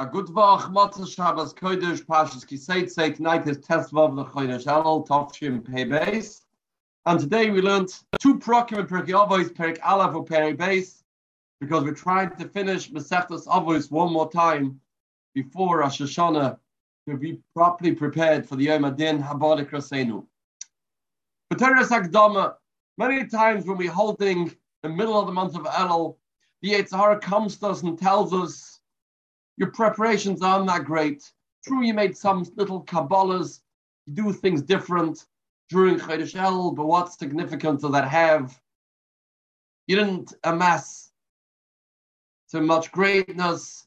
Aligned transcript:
A 0.00 0.06
good 0.06 0.28
Vach, 0.28 0.72
Matzah 0.72 1.06
Shabbos 1.06 1.52
Kodesh, 1.52 2.06
Pashas 2.06 2.46
Ki 2.46 2.56
Seitzei, 2.56 3.14
Naitis 3.18 3.58
Tesvav, 3.58 4.16
the 4.16 4.24
Chodesh 4.24 4.64
Elul, 4.64 5.06
Tovshim 5.06 5.62
Pei 5.62 5.84
Beis. 5.84 6.40
And 7.04 7.20
today 7.20 7.50
we 7.50 7.60
learned 7.60 7.92
two 8.18 8.38
Prokim 8.38 8.78
and 8.78 8.88
Pirkei 8.88 9.08
Avos, 9.08 9.50
Perik 9.50 9.76
Aleph 9.84 10.14
or 10.14 10.24
Peri 10.24 10.56
Beis, 10.56 11.02
because 11.60 11.84
we're 11.84 11.92
trying 11.92 12.34
to 12.36 12.48
finish 12.48 12.90
Masechtas 12.90 13.46
Avos 13.46 13.90
one 13.90 14.10
more 14.10 14.32
time 14.32 14.80
before 15.34 15.80
Rosh 15.80 16.00
Hashanah 16.00 16.58
to 17.06 17.16
be 17.18 17.38
properly 17.54 17.92
prepared 17.92 18.48
for 18.48 18.56
the 18.56 18.64
Yom 18.64 18.86
Adin 18.86 19.22
Habadik 19.22 19.68
Rasenu. 19.68 20.24
B'teres 21.52 21.88
Akdama, 21.88 22.54
many 22.96 23.26
times 23.26 23.66
when 23.66 23.76
we're 23.76 23.92
holding 23.92 24.50
the 24.82 24.88
middle 24.88 25.20
of 25.20 25.26
the 25.26 25.32
month 25.32 25.56
of 25.56 25.64
Elul, 25.64 26.16
the 26.62 26.70
Yitzhara 26.70 27.20
comes 27.20 27.58
to 27.58 27.66
us 27.66 27.82
and 27.82 27.98
tells 27.98 28.32
us 28.32 28.79
your 29.60 29.70
preparations 29.70 30.40
aren't 30.40 30.66
that 30.68 30.86
great. 30.86 31.30
True, 31.66 31.84
you 31.84 31.92
made 31.92 32.16
some 32.16 32.46
little 32.56 32.82
Kabbalahs, 32.82 33.60
you 34.06 34.14
do 34.14 34.32
things 34.32 34.62
different 34.62 35.26
during 35.68 35.98
Chodesh 35.98 36.34
El, 36.34 36.72
but 36.72 36.86
what 36.86 37.12
significance 37.12 37.82
does 37.82 37.92
that 37.92 38.08
have? 38.08 38.58
You 39.86 39.96
didn't 39.96 40.32
amass 40.44 41.12
so 42.46 42.60
much 42.62 42.90
greatness. 42.90 43.86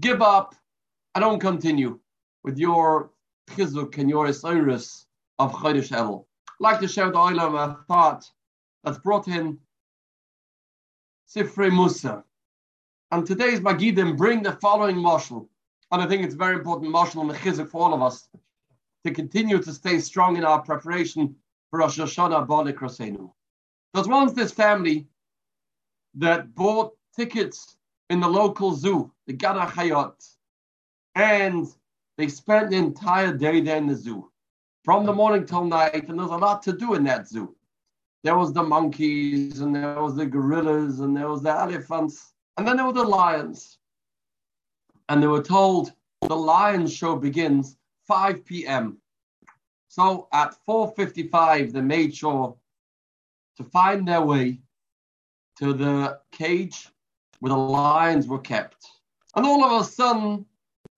Give 0.00 0.22
up. 0.22 0.54
I 1.14 1.20
don't 1.20 1.38
continue 1.38 2.00
with 2.42 2.56
your 2.56 3.10
chizuk 3.50 3.98
and 3.98 4.08
your 4.08 4.26
Osiris 4.26 5.06
of 5.38 5.52
Chodesh 5.52 5.92
El. 5.92 6.26
I'd 6.48 6.52
like 6.60 6.80
to 6.80 6.88
share 6.88 7.10
the 7.10 7.18
Olam 7.18 7.54
a 7.54 7.84
thought 7.88 8.24
that's 8.84 8.98
brought 8.98 9.28
in 9.28 9.58
Sifrei 11.28 11.70
Musa. 11.70 12.24
And 13.10 13.26
today's 13.26 13.60
Magidim 13.60 14.18
bring 14.18 14.42
the 14.42 14.52
following 14.52 14.96
marshal. 14.96 15.48
And 15.90 16.02
I 16.02 16.06
think 16.06 16.22
it's 16.22 16.34
very 16.34 16.56
important 16.56 16.90
marshal 16.90 17.22
and 17.22 17.30
chizik 17.40 17.70
for 17.70 17.80
all 17.80 17.94
of 17.94 18.02
us 18.02 18.28
to 19.06 19.14
continue 19.14 19.62
to 19.62 19.72
stay 19.72 19.98
strong 19.98 20.36
in 20.36 20.44
our 20.44 20.60
preparation 20.60 21.34
for 21.70 21.78
Rosh 21.78 21.98
Hashanah 21.98 22.46
Balik 22.46 22.76
Rasenu. 22.76 23.32
There's 23.94 24.08
once 24.08 24.32
this 24.32 24.52
family 24.52 25.06
that 26.16 26.54
bought 26.54 26.92
tickets 27.16 27.76
in 28.10 28.20
the 28.20 28.28
local 28.28 28.74
zoo, 28.74 29.10
the 29.26 29.32
Gana 29.32 29.64
Hayat, 29.64 30.34
and 31.14 31.66
they 32.18 32.28
spent 32.28 32.70
the 32.70 32.76
entire 32.76 33.34
day 33.34 33.62
there 33.62 33.76
in 33.76 33.86
the 33.86 33.94
zoo, 33.94 34.30
from 34.84 35.06
the 35.06 35.14
morning 35.14 35.46
till 35.46 35.64
night, 35.64 36.08
and 36.08 36.18
there's 36.18 36.30
a 36.30 36.36
lot 36.36 36.62
to 36.64 36.72
do 36.72 36.94
in 36.94 37.04
that 37.04 37.26
zoo. 37.26 37.54
There 38.24 38.36
was 38.36 38.52
the 38.52 38.62
monkeys, 38.62 39.60
and 39.60 39.74
there 39.74 40.02
was 40.02 40.16
the 40.16 40.26
gorillas, 40.26 41.00
and 41.00 41.16
there 41.16 41.28
was 41.28 41.42
the 41.42 41.50
elephants, 41.50 42.34
and 42.58 42.66
then 42.66 42.76
there 42.76 42.86
were 42.86 42.92
the 42.92 43.04
lions. 43.04 43.78
And 45.08 45.22
they 45.22 45.28
were 45.28 45.42
told 45.42 45.92
the 46.20 46.34
lion 46.34 46.88
show 46.88 47.14
begins 47.14 47.76
5 48.08 48.44
p.m. 48.44 48.98
So 49.86 50.28
at 50.32 50.56
4.55, 50.68 51.72
they 51.72 51.80
made 51.80 52.14
sure 52.14 52.56
to 53.56 53.64
find 53.64 54.06
their 54.06 54.22
way 54.22 54.60
to 55.60 55.72
the 55.72 56.18
cage 56.32 56.88
where 57.38 57.50
the 57.50 57.56
lions 57.56 58.26
were 58.26 58.40
kept. 58.40 58.86
And 59.36 59.46
all 59.46 59.64
of 59.64 59.80
a 59.80 59.84
sudden, 59.84 60.44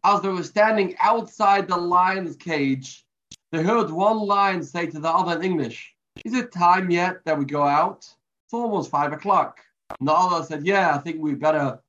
as 0.03 0.23
they 0.23 0.29
were 0.29 0.43
standing 0.43 0.97
outside 0.99 1.69
the 1.69 1.77
lion's 1.77 2.37
cage, 2.37 3.05
they 3.53 3.63
heard 3.63 3.91
one 3.91 4.19
lion 4.19 4.63
say 4.63 4.87
to 4.87 4.99
the 4.99 5.11
other 5.11 5.37
in 5.37 5.45
English, 5.45 5.95
Is 6.25 6.33
it 6.33 6.53
time 6.53 6.91
yet 6.91 7.23
that 7.27 7.39
we 7.39 7.45
go 7.45 7.65
out? 7.65 7.99
It's 7.99 8.55
almost 8.55 8.91
five 8.91 9.13
o'clock. 9.13 9.61
And 9.99 10.09
the 10.09 10.13
other 10.13 10.45
said, 10.45 10.67
Yeah, 10.67 10.95
I 10.95 10.99
think 10.99 11.21
we 11.21 11.35
better 11.35 11.81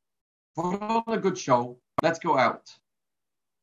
put 0.55 0.81
on 0.81 1.03
a 1.07 1.17
good 1.17 1.37
show. 1.37 1.77
Let's 2.01 2.19
go 2.19 2.37
out. 2.37 2.71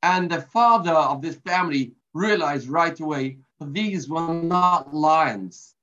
And 0.03 0.31
the 0.31 0.43
father 0.43 0.93
of 0.93 1.23
this 1.23 1.37
family 1.37 1.93
realized 2.15 2.69
right 2.69 2.99
away 3.01 3.39
these 3.61 4.09
were 4.09 4.35
not 4.35 4.95
lions. 4.95 5.75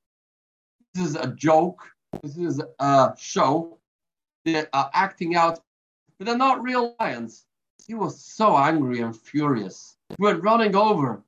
This 0.93 1.07
is 1.07 1.15
a 1.15 1.27
joke. 1.27 1.81
This 2.23 2.37
is 2.37 2.61
a 2.79 3.13
show. 3.17 3.77
They 4.45 4.65
are 4.71 4.89
acting 4.93 5.35
out, 5.35 5.59
but 6.17 6.27
they're 6.27 6.37
not 6.37 6.63
real 6.63 6.95
lions. 6.99 7.45
He 7.85 7.93
was 7.93 8.23
so 8.23 8.55
angry 8.57 9.01
and 9.01 9.15
furious. 9.15 9.97
He 10.09 10.15
went 10.19 10.43
running 10.43 10.75
over 10.75 11.21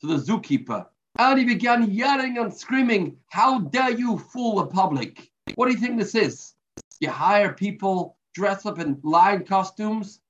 to 0.00 0.06
the 0.06 0.16
zookeeper 0.16 0.86
and 1.18 1.38
he 1.38 1.44
began 1.44 1.90
yelling 1.90 2.38
and 2.38 2.52
screaming, 2.52 3.18
How 3.28 3.60
dare 3.60 3.90
you 3.90 4.18
fool 4.18 4.56
the 4.56 4.66
public? 4.66 5.30
What 5.54 5.66
do 5.66 5.72
you 5.72 5.78
think 5.78 5.98
this 5.98 6.14
is? 6.14 6.54
You 7.00 7.10
hire 7.10 7.52
people 7.52 8.16
dressed 8.34 8.66
up 8.66 8.78
in 8.78 8.98
lion 9.02 9.44
costumes 9.44 10.20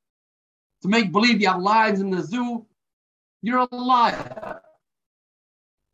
to 0.83 0.89
make 0.89 1.13
believe 1.13 1.41
you 1.41 1.49
have 1.49 1.61
lions 1.61 2.01
in 2.01 2.11
the 2.11 2.23
zoo. 2.23 2.67
You're 3.43 3.67
a 3.71 3.75
liar. 3.75 4.61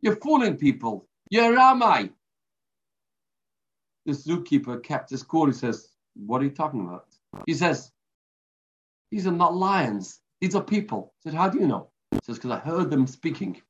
You're 0.00 0.16
fooling 0.16 0.56
people. 0.56 1.06
You're 1.30 1.54
Ramai. 1.54 2.10
The 4.06 4.12
zookeeper 4.12 4.82
kept 4.82 5.10
his 5.10 5.22
cool. 5.22 5.47
He 5.47 5.53
says, 5.53 5.91
What 6.14 6.41
are 6.41 6.44
you 6.44 6.50
talking 6.50 6.80
about? 6.80 7.06
He 7.47 7.54
says, 7.54 7.92
These 9.10 9.26
are 9.26 9.32
not 9.32 9.54
lions. 9.54 10.20
These 10.41 10.54
are 10.54 10.62
people. 10.62 11.12
I 11.20 11.30
said, 11.30 11.36
How 11.36 11.48
do 11.48 11.59
you 11.59 11.66
know? 11.66 11.91
He 12.12 12.19
says, 12.25 12.36
Because 12.36 12.53
I 12.53 12.59
heard 12.59 12.91
them 12.91 13.06
speaking. 13.06 13.60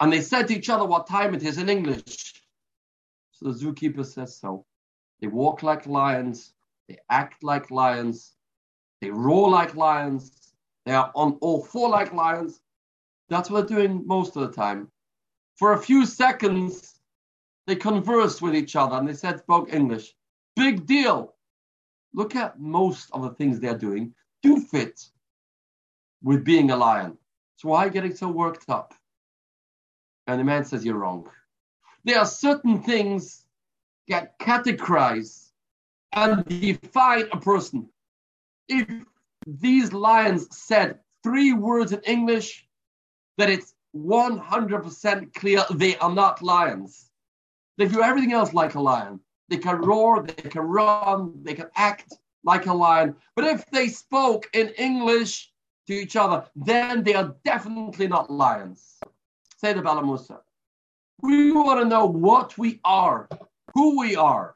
And 0.00 0.12
they 0.12 0.20
said 0.20 0.48
to 0.48 0.54
each 0.54 0.70
other 0.70 0.84
what 0.84 1.06
time 1.06 1.34
it 1.34 1.42
is 1.42 1.58
in 1.58 1.68
English. 1.68 2.41
The 3.42 3.50
zookeeper 3.50 4.06
says 4.06 4.36
so. 4.36 4.64
They 5.20 5.26
walk 5.26 5.62
like 5.62 5.86
lions. 5.86 6.54
They 6.88 6.98
act 7.10 7.42
like 7.42 7.70
lions. 7.70 8.34
They 9.00 9.10
roar 9.10 9.50
like 9.50 9.74
lions. 9.74 10.52
They 10.84 10.92
are 10.92 11.10
on 11.14 11.38
all 11.40 11.64
four 11.64 11.88
like 11.88 12.12
lions. 12.12 12.60
That's 13.28 13.50
what 13.50 13.68
they're 13.68 13.78
doing 13.78 14.06
most 14.06 14.36
of 14.36 14.42
the 14.42 14.52
time. 14.52 14.90
For 15.56 15.72
a 15.72 15.78
few 15.82 16.06
seconds, 16.06 17.00
they 17.66 17.76
conversed 17.76 18.42
with 18.42 18.54
each 18.54 18.76
other 18.76 18.96
and 18.96 19.08
they 19.08 19.14
said, 19.14 19.40
spoke 19.40 19.72
English. 19.72 20.14
Big 20.56 20.86
deal. 20.86 21.34
Look 22.14 22.36
at 22.36 22.60
most 22.60 23.10
of 23.12 23.22
the 23.22 23.30
things 23.30 23.58
they're 23.58 23.78
doing 23.78 24.14
do 24.42 24.60
fit 24.60 25.00
with 26.22 26.44
being 26.44 26.70
a 26.70 26.76
lion. 26.76 27.16
So 27.56 27.68
why 27.68 27.88
getting 27.88 28.14
so 28.14 28.28
worked 28.28 28.68
up? 28.68 28.94
And 30.26 30.38
the 30.38 30.44
man 30.44 30.64
says, 30.64 30.84
You're 30.84 30.98
wrong. 30.98 31.28
There 32.04 32.18
are 32.18 32.26
certain 32.26 32.82
things 32.82 33.44
that 34.08 34.38
categorize 34.38 35.50
and 36.12 36.44
define 36.44 37.28
a 37.32 37.38
person. 37.38 37.88
If 38.68 38.88
these 39.46 39.92
lions 39.92 40.56
said 40.56 41.00
three 41.22 41.52
words 41.52 41.92
in 41.92 42.00
English, 42.00 42.66
that 43.38 43.50
it's 43.50 43.74
100% 43.94 45.34
clear 45.34 45.64
they 45.70 45.96
are 45.98 46.12
not 46.12 46.42
lions. 46.42 47.10
They 47.78 47.88
do 47.88 48.02
everything 48.02 48.32
else 48.32 48.52
like 48.52 48.74
a 48.74 48.80
lion. 48.80 49.20
They 49.48 49.58
can 49.58 49.80
roar, 49.80 50.22
they 50.22 50.32
can 50.34 50.62
run, 50.62 51.42
they 51.42 51.54
can 51.54 51.68
act 51.76 52.14
like 52.44 52.66
a 52.66 52.72
lion. 52.72 53.16
But 53.36 53.44
if 53.44 53.66
they 53.66 53.88
spoke 53.88 54.48
in 54.54 54.68
English 54.78 55.52
to 55.86 55.94
each 55.94 56.16
other, 56.16 56.46
then 56.56 57.02
they 57.02 57.14
are 57.14 57.34
definitely 57.44 58.08
not 58.08 58.30
lions. 58.30 58.98
Say 59.56 59.72
the 59.72 59.82
Balamusa. 59.82 60.40
We 61.22 61.52
want 61.52 61.80
to 61.80 61.88
know 61.88 62.06
what 62.06 62.58
we 62.58 62.80
are 62.84 63.28
who 63.74 63.98
we 64.00 64.16
are. 64.16 64.54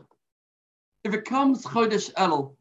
If 1.04 1.14
it 1.14 1.24
comes 1.24 1.64
Chodesh 1.64 2.10
El, 2.16 2.56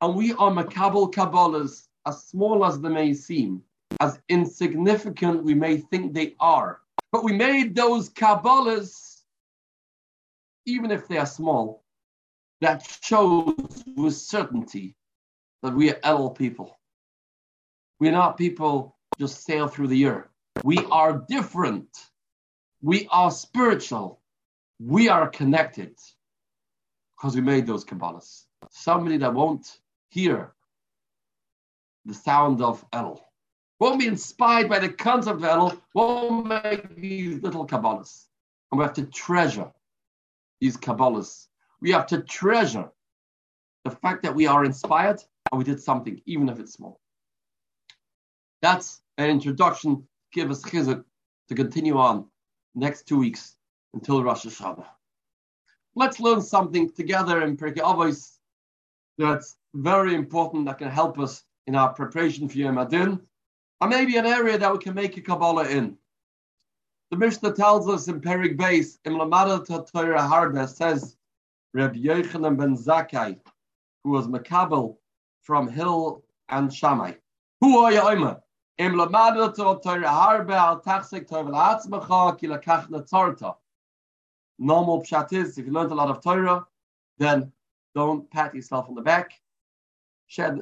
and 0.00 0.14
we 0.14 0.32
are 0.34 0.50
Makabal 0.50 1.12
Kabbalahs, 1.12 1.88
as 2.06 2.24
small 2.24 2.64
as 2.64 2.78
they 2.80 2.90
may 2.90 3.14
seem, 3.14 3.62
as 4.00 4.20
insignificant 4.28 5.42
we 5.42 5.54
may 5.54 5.78
think 5.78 6.12
they 6.12 6.34
are, 6.38 6.80
but 7.12 7.24
we 7.24 7.32
made 7.32 7.74
those 7.74 8.10
Kabbalahs, 8.10 9.22
even 10.66 10.90
if 10.90 11.08
they 11.08 11.16
are 11.16 11.26
small, 11.26 11.82
that 12.60 12.86
shows 13.02 13.84
with 13.96 14.14
certainty 14.14 14.94
that 15.62 15.74
we 15.74 15.90
are 15.90 15.98
El 16.02 16.30
people. 16.30 16.78
We're 18.00 18.12
not 18.12 18.36
people 18.36 18.96
just 19.18 19.44
sail 19.44 19.66
through 19.66 19.88
the 19.88 19.96
year. 19.96 20.28
We 20.62 20.78
are 20.90 21.24
different. 21.28 21.88
We 22.86 23.08
are 23.10 23.32
spiritual 23.32 24.20
we 24.78 25.08
are 25.08 25.28
connected 25.28 25.96
because 27.16 27.34
we 27.34 27.40
made 27.40 27.66
those 27.66 27.84
Kabbalahs. 27.84 28.44
Somebody 28.70 29.16
that 29.16 29.34
won't 29.34 29.66
hear 30.10 30.52
the 32.04 32.14
sound 32.14 32.62
of 32.62 32.84
El, 32.92 33.28
won't 33.80 33.98
be 33.98 34.06
inspired 34.06 34.68
by 34.68 34.78
the 34.78 34.88
concept 34.88 35.38
of 35.38 35.44
El, 35.44 35.82
won't 35.94 36.46
make 36.46 36.94
these 36.94 37.42
little 37.42 37.66
Kabbalahs. 37.66 38.26
And 38.70 38.78
we 38.78 38.84
have 38.84 38.94
to 38.94 39.06
treasure 39.06 39.72
these 40.60 40.76
Kabbalahs. 40.76 41.48
We 41.80 41.90
have 41.90 42.06
to 42.06 42.20
treasure 42.20 42.88
the 43.84 43.90
fact 43.90 44.22
that 44.22 44.36
we 44.36 44.46
are 44.46 44.64
inspired 44.64 45.20
and 45.50 45.58
we 45.58 45.64
did 45.64 45.82
something, 45.82 46.22
even 46.24 46.48
if 46.48 46.60
it's 46.60 46.74
small. 46.74 47.00
That's 48.62 49.00
an 49.18 49.28
introduction. 49.28 50.06
Give 50.32 50.52
us 50.52 50.62
chizuk 50.62 51.02
to 51.48 51.54
continue 51.56 51.98
on 51.98 52.26
next 52.76 53.08
two 53.08 53.18
weeks 53.18 53.56
until 53.94 54.22
Rosh 54.22 54.46
Hashanah. 54.46 54.86
Let's 55.94 56.20
learn 56.20 56.42
something 56.42 56.92
together 56.92 57.42
in 57.42 57.56
Pirkei 57.56 57.78
Avos 57.78 58.36
that's 59.18 59.56
very 59.74 60.14
important 60.14 60.66
that 60.66 60.78
can 60.78 60.90
help 60.90 61.18
us 61.18 61.42
in 61.66 61.74
our 61.74 61.92
preparation 61.92 62.48
for 62.48 62.58
Yom 62.58 62.78
Adin, 62.78 63.20
or 63.80 63.88
maybe 63.88 64.16
an 64.16 64.26
area 64.26 64.58
that 64.58 64.72
we 64.72 64.78
can 64.78 64.94
make 64.94 65.16
a 65.16 65.20
Kabbalah 65.20 65.68
in. 65.68 65.96
The 67.10 67.16
Mishnah 67.16 67.52
tells 67.52 67.88
us 67.88 68.08
in 68.08 68.20
Perik 68.20 68.56
Beis, 68.56 68.98
in 69.04 69.14
Lamada 69.14 69.64
Torah 69.64 70.20
Harbe, 70.20 70.68
says 70.68 71.16
Reb 71.72 71.94
Yochanan 71.94 72.56
ben 72.56 72.76
Zakkai, 72.76 73.38
who 74.04 74.10
was 74.10 74.26
Makabel 74.26 74.96
from 75.42 75.68
Hillel 75.68 76.24
and 76.48 76.72
Shammai. 76.72 77.12
Who 77.60 77.78
are 77.78 77.92
you, 77.92 78.00
Oima? 78.00 78.40
Im 78.78 78.92
Torah 78.94 80.08
Harbe 80.08 80.54
al 80.54 80.80
ki 80.80 82.48
tzarta. 82.48 83.56
Normal 84.58 85.02
pshat 85.02 85.32
is, 85.32 85.58
if 85.58 85.66
you 85.66 85.72
learned 85.72 85.92
a 85.92 85.94
lot 85.94 86.10
of 86.10 86.22
Torah, 86.22 86.66
then 87.18 87.52
don't 87.94 88.30
pat 88.30 88.54
yourself 88.54 88.88
on 88.88 88.94
the 88.94 89.02
back. 89.02 89.40
Shed, 90.26 90.60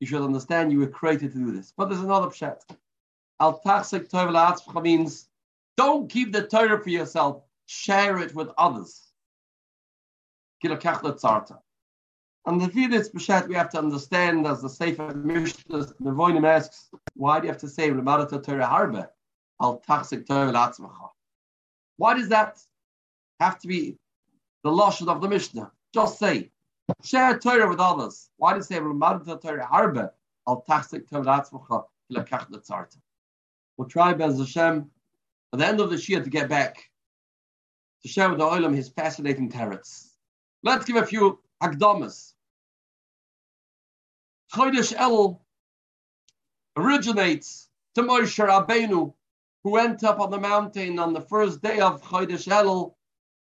you 0.00 0.06
should 0.06 0.22
understand 0.22 0.72
you 0.72 0.78
were 0.78 0.86
created 0.86 1.32
to 1.32 1.38
do 1.38 1.52
this. 1.52 1.72
But 1.76 1.90
there's 1.90 2.00
another 2.00 2.28
pshat. 2.28 2.60
Al 3.38 3.60
Tachsik 3.60 4.10
Torah 4.10 4.56
means 4.82 5.28
don't 5.76 6.10
keep 6.10 6.32
the 6.32 6.46
Torah 6.46 6.82
for 6.82 6.90
yourself. 6.90 7.42
Share 7.66 8.18
it 8.18 8.34
with 8.34 8.48
others. 8.58 9.12
And 12.46 12.60
the 12.60 12.66
Vidis 12.66 13.12
Beshet, 13.12 13.48
we 13.48 13.54
have 13.54 13.70
to 13.70 13.78
understand, 13.78 14.46
as 14.46 14.62
the 14.62 14.68
Sefer 14.68 15.14
Mishnah 15.14 15.86
Nevoinim 16.02 16.46
asks, 16.46 16.88
why 17.14 17.38
do 17.38 17.46
you 17.46 17.52
have 17.52 17.60
to 17.60 17.68
say 17.68 17.90
Ramadata 17.90 18.42
Torah 18.42 18.66
Harbe? 18.66 19.06
Al 19.60 19.82
Tachsik 19.86 20.26
Torah. 20.26 20.72
Why 21.98 22.14
does 22.14 22.28
that 22.30 22.58
have 23.40 23.58
to 23.58 23.68
be 23.68 23.98
the 24.64 24.70
lashon 24.70 25.08
of 25.08 25.20
the 25.20 25.28
Mishnah? 25.28 25.70
Just 25.92 26.18
say, 26.18 26.50
share 27.04 27.38
Torah 27.38 27.68
with 27.68 27.78
others. 27.78 28.30
Why 28.38 28.52
do 28.52 28.58
you 28.58 28.62
say 28.62 28.76
Ramadata 28.76 29.40
Torah 29.40 29.68
Harbe? 29.70 30.10
Al 30.48 30.64
Tachsik 30.66 31.08
Torah 31.10 31.24
Latzmacha. 31.24 31.84
We'll 33.76 33.88
try 33.88 34.12
Bez 34.14 34.38
Hashem 34.38 34.90
at 35.52 35.58
the 35.58 35.66
end 35.66 35.80
of 35.80 35.90
the 35.90 35.96
year 35.96 36.22
to 36.22 36.30
get 36.30 36.48
back 36.48 36.90
to 38.02 38.08
share 38.08 38.28
with 38.28 38.38
the 38.38 38.44
Olam 38.44 38.74
his 38.74 38.88
fascinating 38.88 39.48
tarets. 39.48 40.16
Let's 40.64 40.84
give 40.84 40.96
a 40.96 41.06
few 41.06 41.38
akdamas. 41.62 42.32
Chodesh 44.52 44.94
El 44.96 45.40
originates 46.76 47.68
to 47.94 48.02
Moshe 48.02 48.44
Rabbeinu, 48.44 49.12
who 49.62 49.70
went 49.70 50.02
up 50.04 50.20
on 50.20 50.30
the 50.30 50.40
mountain 50.40 50.98
on 50.98 51.12
the 51.12 51.20
first 51.20 51.62
day 51.62 51.80
of 51.80 52.02
Chodesh 52.02 52.48
El, 52.48 52.96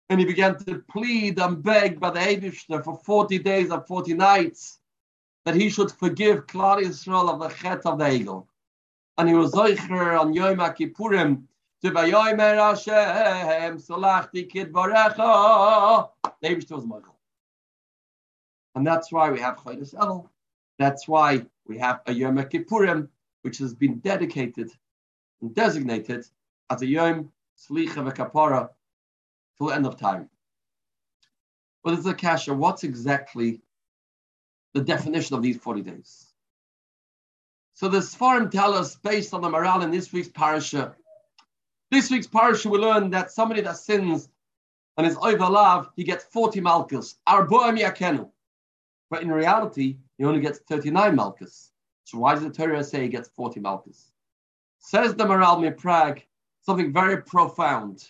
and 0.08 0.20
he 0.20 0.26
began 0.26 0.58
to 0.64 0.82
plead 0.90 1.38
and 1.38 1.62
beg 1.62 1.98
by 1.98 2.10
the 2.10 2.20
Eibishter 2.20 2.84
for 2.84 2.96
40 2.98 3.38
days 3.38 3.70
and 3.70 3.86
40 3.86 4.14
nights 4.14 4.78
that 5.44 5.54
he 5.54 5.70
should 5.70 5.90
forgive 5.90 6.46
Klal 6.46 6.82
Yisrael 6.82 7.32
of 7.32 7.40
the 7.40 7.48
Chet 7.48 7.84
of 7.86 7.98
the 7.98 8.04
Egel. 8.04 8.46
And 9.18 9.28
he 9.28 9.34
was 9.34 9.52
Zoicher 9.52 10.20
on 10.20 10.32
Yom 10.34 10.58
Kippurim 10.58 11.44
and 18.74 18.86
that's 18.86 19.12
why 19.12 19.30
we 19.30 19.40
have 19.40 19.56
Chodesh 19.56 19.94
El. 19.94 20.30
That's 20.78 21.06
why 21.06 21.46
we 21.66 21.78
have 21.78 22.00
a 22.06 22.12
Yom 22.12 22.38
Kippurim, 22.38 23.08
which 23.42 23.58
has 23.58 23.74
been 23.74 23.98
dedicated 23.98 24.70
and 25.40 25.54
designated 25.54 26.26
as 26.70 26.82
a 26.82 26.86
Yom 26.86 27.30
Slicha 27.58 28.10
V'Kapara 28.10 28.70
till 29.58 29.66
the 29.68 29.74
end 29.74 29.86
of 29.86 29.98
time. 29.98 30.28
But 31.84 31.94
it's 31.94 32.06
a 32.06 32.14
kasha. 32.14 32.54
What's 32.54 32.84
exactly 32.84 33.60
the 34.72 34.80
definition 34.80 35.36
of 35.36 35.42
these 35.42 35.58
40 35.58 35.82
days? 35.82 36.32
So 37.74 37.88
the 37.88 37.98
Sfarim 37.98 38.50
tell 38.50 38.74
us, 38.74 38.96
based 38.96 39.34
on 39.34 39.40
the 39.40 39.50
morale 39.50 39.82
in 39.82 39.90
this 39.90 40.12
week's 40.12 40.28
parasha, 40.28 40.94
this 41.90 42.10
week's 42.10 42.26
parasha 42.26 42.68
we 42.68 42.78
learn 42.78 43.10
that 43.10 43.30
somebody 43.32 43.60
that 43.62 43.76
sins 43.76 44.28
and 44.96 45.06
is 45.06 45.16
overlove, 45.16 45.88
he 45.96 46.04
gets 46.04 46.24
40 46.24 46.60
malchus. 46.60 47.16
Arboam 47.26 47.78
yakenu. 47.78 48.31
But 49.12 49.20
in 49.20 49.30
reality, 49.30 49.98
he 50.16 50.24
only 50.24 50.40
gets 50.40 50.60
39 50.60 51.14
malchus. 51.14 51.70
So 52.04 52.16
why 52.16 52.32
does 52.34 52.44
the 52.44 52.50
Torah 52.50 52.82
say 52.82 53.02
he 53.02 53.08
gets 53.08 53.28
40 53.36 53.60
malchus? 53.60 54.10
Says 54.78 55.14
the 55.14 55.24
Maharal 55.24 55.76
Prague 55.76 56.22
something 56.62 56.94
very 56.94 57.20
profound. 57.20 58.08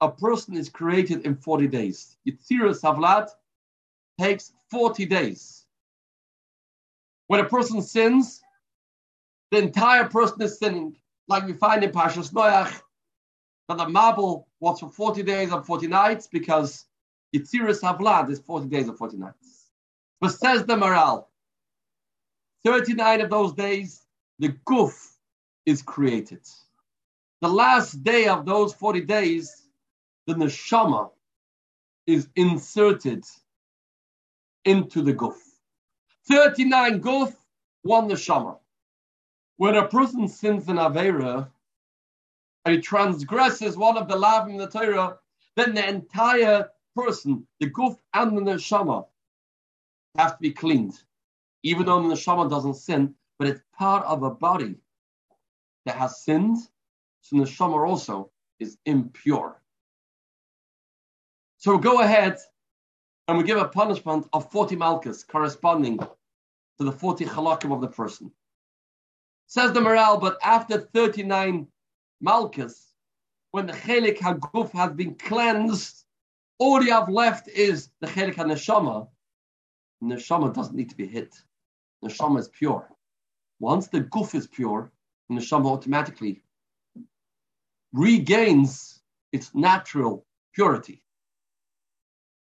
A 0.00 0.10
person 0.10 0.56
is 0.56 0.70
created 0.70 1.26
in 1.26 1.36
40 1.36 1.66
days. 1.66 2.16
Yitzirus 2.26 2.80
Havlat 2.80 3.28
takes 4.18 4.54
40 4.70 5.04
days. 5.04 5.66
When 7.26 7.40
a 7.40 7.44
person 7.44 7.82
sins, 7.82 8.40
the 9.50 9.58
entire 9.58 10.08
person 10.08 10.40
is 10.40 10.58
sinning 10.58 10.96
like 11.28 11.44
we 11.44 11.52
find 11.52 11.84
in 11.84 11.90
Pashas 11.90 12.32
Noach, 12.32 12.80
that 13.68 13.76
the 13.76 13.84
mabul 13.84 14.46
was 14.58 14.80
for 14.80 14.88
40 14.88 15.22
days 15.22 15.52
and 15.52 15.66
40 15.66 15.86
nights 15.86 16.26
because 16.26 16.86
Yitziris 17.34 17.80
Havlad 17.80 18.30
is 18.30 18.40
40 18.40 18.68
days 18.68 18.88
and 18.88 18.96
40 18.98 19.16
nights. 19.16 19.70
But 20.20 20.30
says 20.30 20.64
the 20.64 20.74
Maharal, 20.74 21.26
39 22.64 23.22
of 23.22 23.30
those 23.30 23.52
days, 23.52 24.04
the 24.38 24.48
guf 24.66 25.16
is 25.66 25.82
created. 25.82 26.40
The 27.40 27.48
last 27.48 28.02
day 28.02 28.26
of 28.26 28.44
those 28.44 28.74
40 28.74 29.02
days, 29.02 29.66
the 30.26 30.34
neshama 30.34 31.10
is 32.06 32.28
inserted 32.36 33.24
into 34.64 35.02
the 35.02 35.14
guf. 35.14 35.36
39 36.28 37.00
guf, 37.00 37.34
one 37.82 38.08
neshama. 38.08 38.58
When 39.56 39.74
a 39.74 39.88
person 39.88 40.28
sins 40.28 40.68
an 40.68 40.76
Avera 40.76 41.48
and 42.64 42.74
he 42.74 42.80
transgresses 42.80 43.76
one 43.76 43.96
of 43.96 44.08
the 44.08 44.16
lavim 44.16 44.50
in 44.50 44.56
the 44.58 44.66
Torah, 44.66 45.18
then 45.56 45.74
the 45.74 45.88
entire 45.88 46.68
person, 47.00 47.46
the 47.60 47.70
guf 47.70 47.96
and 48.14 48.36
the 48.36 48.42
neshama, 48.42 49.06
have 50.16 50.36
to 50.36 50.40
be 50.40 50.52
cleaned. 50.52 50.94
Even 51.62 51.86
though 51.86 52.02
the 52.02 52.14
neshama 52.14 52.48
doesn't 52.48 52.74
sin, 52.74 53.14
but 53.38 53.48
it's 53.48 53.62
part 53.76 54.04
of 54.06 54.22
a 54.22 54.30
body 54.30 54.74
that 55.86 55.96
has 55.96 56.22
sinned, 56.22 56.58
so 57.20 57.36
the 57.36 57.44
neshama 57.44 57.86
also 57.86 58.30
is 58.58 58.76
impure. 58.86 59.60
So 61.58 61.78
go 61.78 62.00
ahead 62.00 62.38
and 63.28 63.38
we 63.38 63.44
give 63.44 63.58
a 63.58 63.68
punishment 63.68 64.26
of 64.32 64.50
40 64.50 64.76
malchus 64.76 65.24
corresponding 65.24 65.98
to 65.98 66.84
the 66.84 66.92
40 66.92 67.26
halakim 67.26 67.72
of 67.72 67.80
the 67.80 67.88
person. 67.88 68.32
Says 69.46 69.72
the 69.72 69.80
Maharal, 69.80 70.20
but 70.20 70.38
after 70.42 70.78
39 70.78 71.66
Malchus, 72.20 72.94
when 73.50 73.66
the 73.66 73.72
Chelik 73.72 74.18
HaGuf 74.18 74.70
has 74.72 74.92
been 74.92 75.14
cleansed, 75.14 75.99
all 76.60 76.82
you 76.84 76.92
have 76.92 77.08
left 77.08 77.48
is 77.48 77.90
the 78.00 78.06
Chelik 78.06 78.34
HaNeshama. 78.34 79.08
Neshama 80.04 80.54
doesn't 80.54 80.76
need 80.76 80.90
to 80.90 80.96
be 80.96 81.06
hit. 81.06 81.34
Neshama 82.04 82.38
is 82.38 82.48
pure. 82.48 82.88
Once 83.58 83.88
the 83.88 84.02
Guf 84.02 84.34
is 84.34 84.46
pure, 84.46 84.92
Neshama 85.32 85.66
automatically 85.66 86.42
regains 87.92 89.02
its 89.32 89.54
natural 89.54 90.24
purity. 90.54 91.02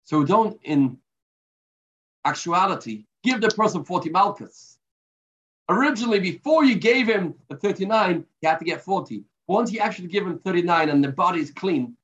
So 0.03 0.23
don't, 0.23 0.59
in 0.63 0.97
actuality, 2.25 3.05
give 3.23 3.39
the 3.39 3.49
person 3.49 3.83
40 3.85 4.09
Malchus 4.09 4.77
Originally, 5.69 6.19
before 6.19 6.63
you 6.63 6.75
gave 6.75 7.07
him 7.07 7.35
the 7.49 7.57
39, 7.57 8.25
he 8.39 8.47
had 8.47 8.59
to 8.59 8.65
get 8.65 8.81
40. 8.81 9.23
Once 9.47 9.71
you 9.71 9.79
actually 9.79 10.07
give 10.07 10.25
him 10.25 10.39
39 10.39 10.89
and 10.89 11.03
the 11.03 11.11
body 11.11 11.41
is 11.41 11.51
clean, 11.51 11.95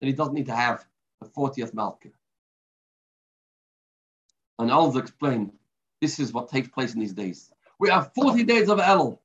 then 0.00 0.08
he 0.08 0.12
doesn't 0.12 0.34
need 0.34 0.46
to 0.46 0.54
have 0.54 0.84
the 1.20 1.28
40th 1.28 1.74
Malka. 1.74 2.08
And 4.58 4.70
I'll 4.70 4.96
explain 4.96 5.52
this 6.00 6.18
is 6.18 6.32
what 6.32 6.48
takes 6.48 6.68
place 6.68 6.94
in 6.94 7.00
these 7.00 7.12
days. 7.12 7.50
We 7.78 7.90
have 7.90 8.12
40 8.14 8.44
days 8.44 8.68
of 8.68 8.80
El, 8.80 9.20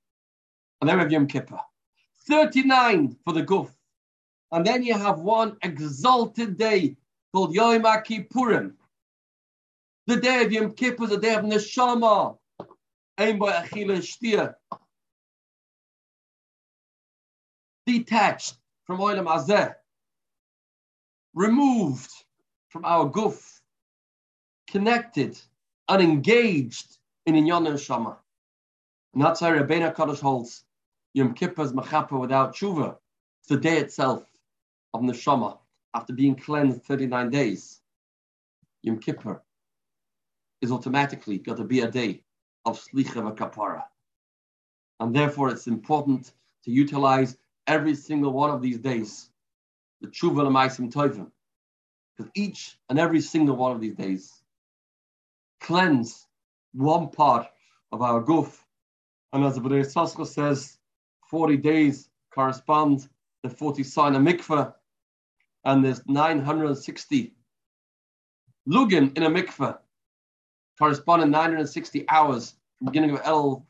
and 0.79 0.89
then 0.89 0.98
we 0.98 1.03
have 1.03 1.12
Yom 1.12 1.27
Kippur. 1.27 1.60
39 2.27 3.17
for 3.24 3.33
the 3.33 3.43
Guf. 3.43 3.69
And 4.51 4.65
then 4.65 4.83
you 4.83 4.93
have 4.93 5.19
one 5.19 5.57
exalted 5.63 6.57
day 6.57 6.98
called 7.33 7.53
Yom 7.53 7.83
Kippurim. 7.83 8.74
The 10.07 10.17
day 10.17 10.43
of 10.43 10.51
Yom 10.51 10.74
Kippur 10.74 11.05
is 11.05 11.10
the 11.12 11.17
day 11.17 11.36
of 11.36 11.45
Neshama. 11.45 12.38
Detached 17.86 18.55
from 18.86 19.00
Oilam 19.00 19.27
Azeh, 19.27 19.75
removed 21.33 22.11
from 22.69 22.85
our 22.85 23.09
guf, 23.09 23.59
connected, 24.67 25.39
unengaged 25.88 26.97
in 27.25 27.35
Inyan 27.35 27.69
and 27.69 27.79
Shama. 27.79 28.17
And 29.13 29.21
that's 29.21 29.39
how 29.39 29.51
Rabbeinu 29.51 29.95
Kaddish 29.95 30.19
holds 30.19 30.63
Yom 31.13 31.33
Kippur's 31.33 31.73
Machapa 31.73 32.19
without 32.19 32.55
tshuva. 32.55 32.97
The 33.50 33.57
day 33.57 33.79
itself 33.79 34.25
of 34.93 35.01
Neshama 35.01 35.57
after 35.93 36.13
being 36.13 36.35
cleansed 36.35 36.83
39 36.83 37.29
days. 37.29 37.81
Yom 38.83 39.00
Kippur 39.00 39.41
is 40.61 40.71
automatically 40.71 41.38
got 41.38 41.57
to 41.57 41.65
be 41.65 41.81
a 41.81 41.91
day 41.91 42.23
of 42.65 42.79
Slicha 42.79 43.35
Kapara. 43.35 43.83
And 45.00 45.13
therefore, 45.13 45.50
it's 45.50 45.67
important 45.67 46.31
to 46.63 46.71
utilize 46.71 47.38
every 47.67 47.95
single 47.95 48.31
one 48.31 48.51
of 48.51 48.61
these 48.61 48.77
days, 48.77 49.30
the 50.01 50.08
Tshuva 50.08 50.48
Lemaisim 50.48 50.91
Tovim, 50.91 51.31
because 52.17 52.31
each 52.36 52.77
and 52.89 53.00
every 53.00 53.22
single 53.22 53.55
one 53.55 53.72
of 53.72 53.81
these 53.81 53.96
days 53.96 54.41
cleanse 55.60 56.27
one 56.74 57.10
part 57.10 57.48
of 57.91 58.01
our 58.01 58.22
goof. 58.22 58.65
And 59.31 59.46
as 59.46 59.55
the 59.55 59.62
B'nai 59.62 60.27
says, 60.27 60.77
40 61.29 61.58
days 61.58 62.10
correspond 62.34 63.08
to 63.43 63.50
40 63.50 63.84
sign 63.84 64.15
of 64.15 64.22
mikveh, 64.22 64.74
and 65.63 65.86
there's 65.86 66.05
960 66.08 67.34
lugin 68.67 69.15
in 69.17 69.24
a 69.24 69.29
mikveh, 69.29 69.77
corresponding 70.77 71.29
960 71.31 72.10
hours 72.10 72.55
from 72.77 72.88
beginning 72.88 73.12
of 73.12 73.22
El 73.24 73.65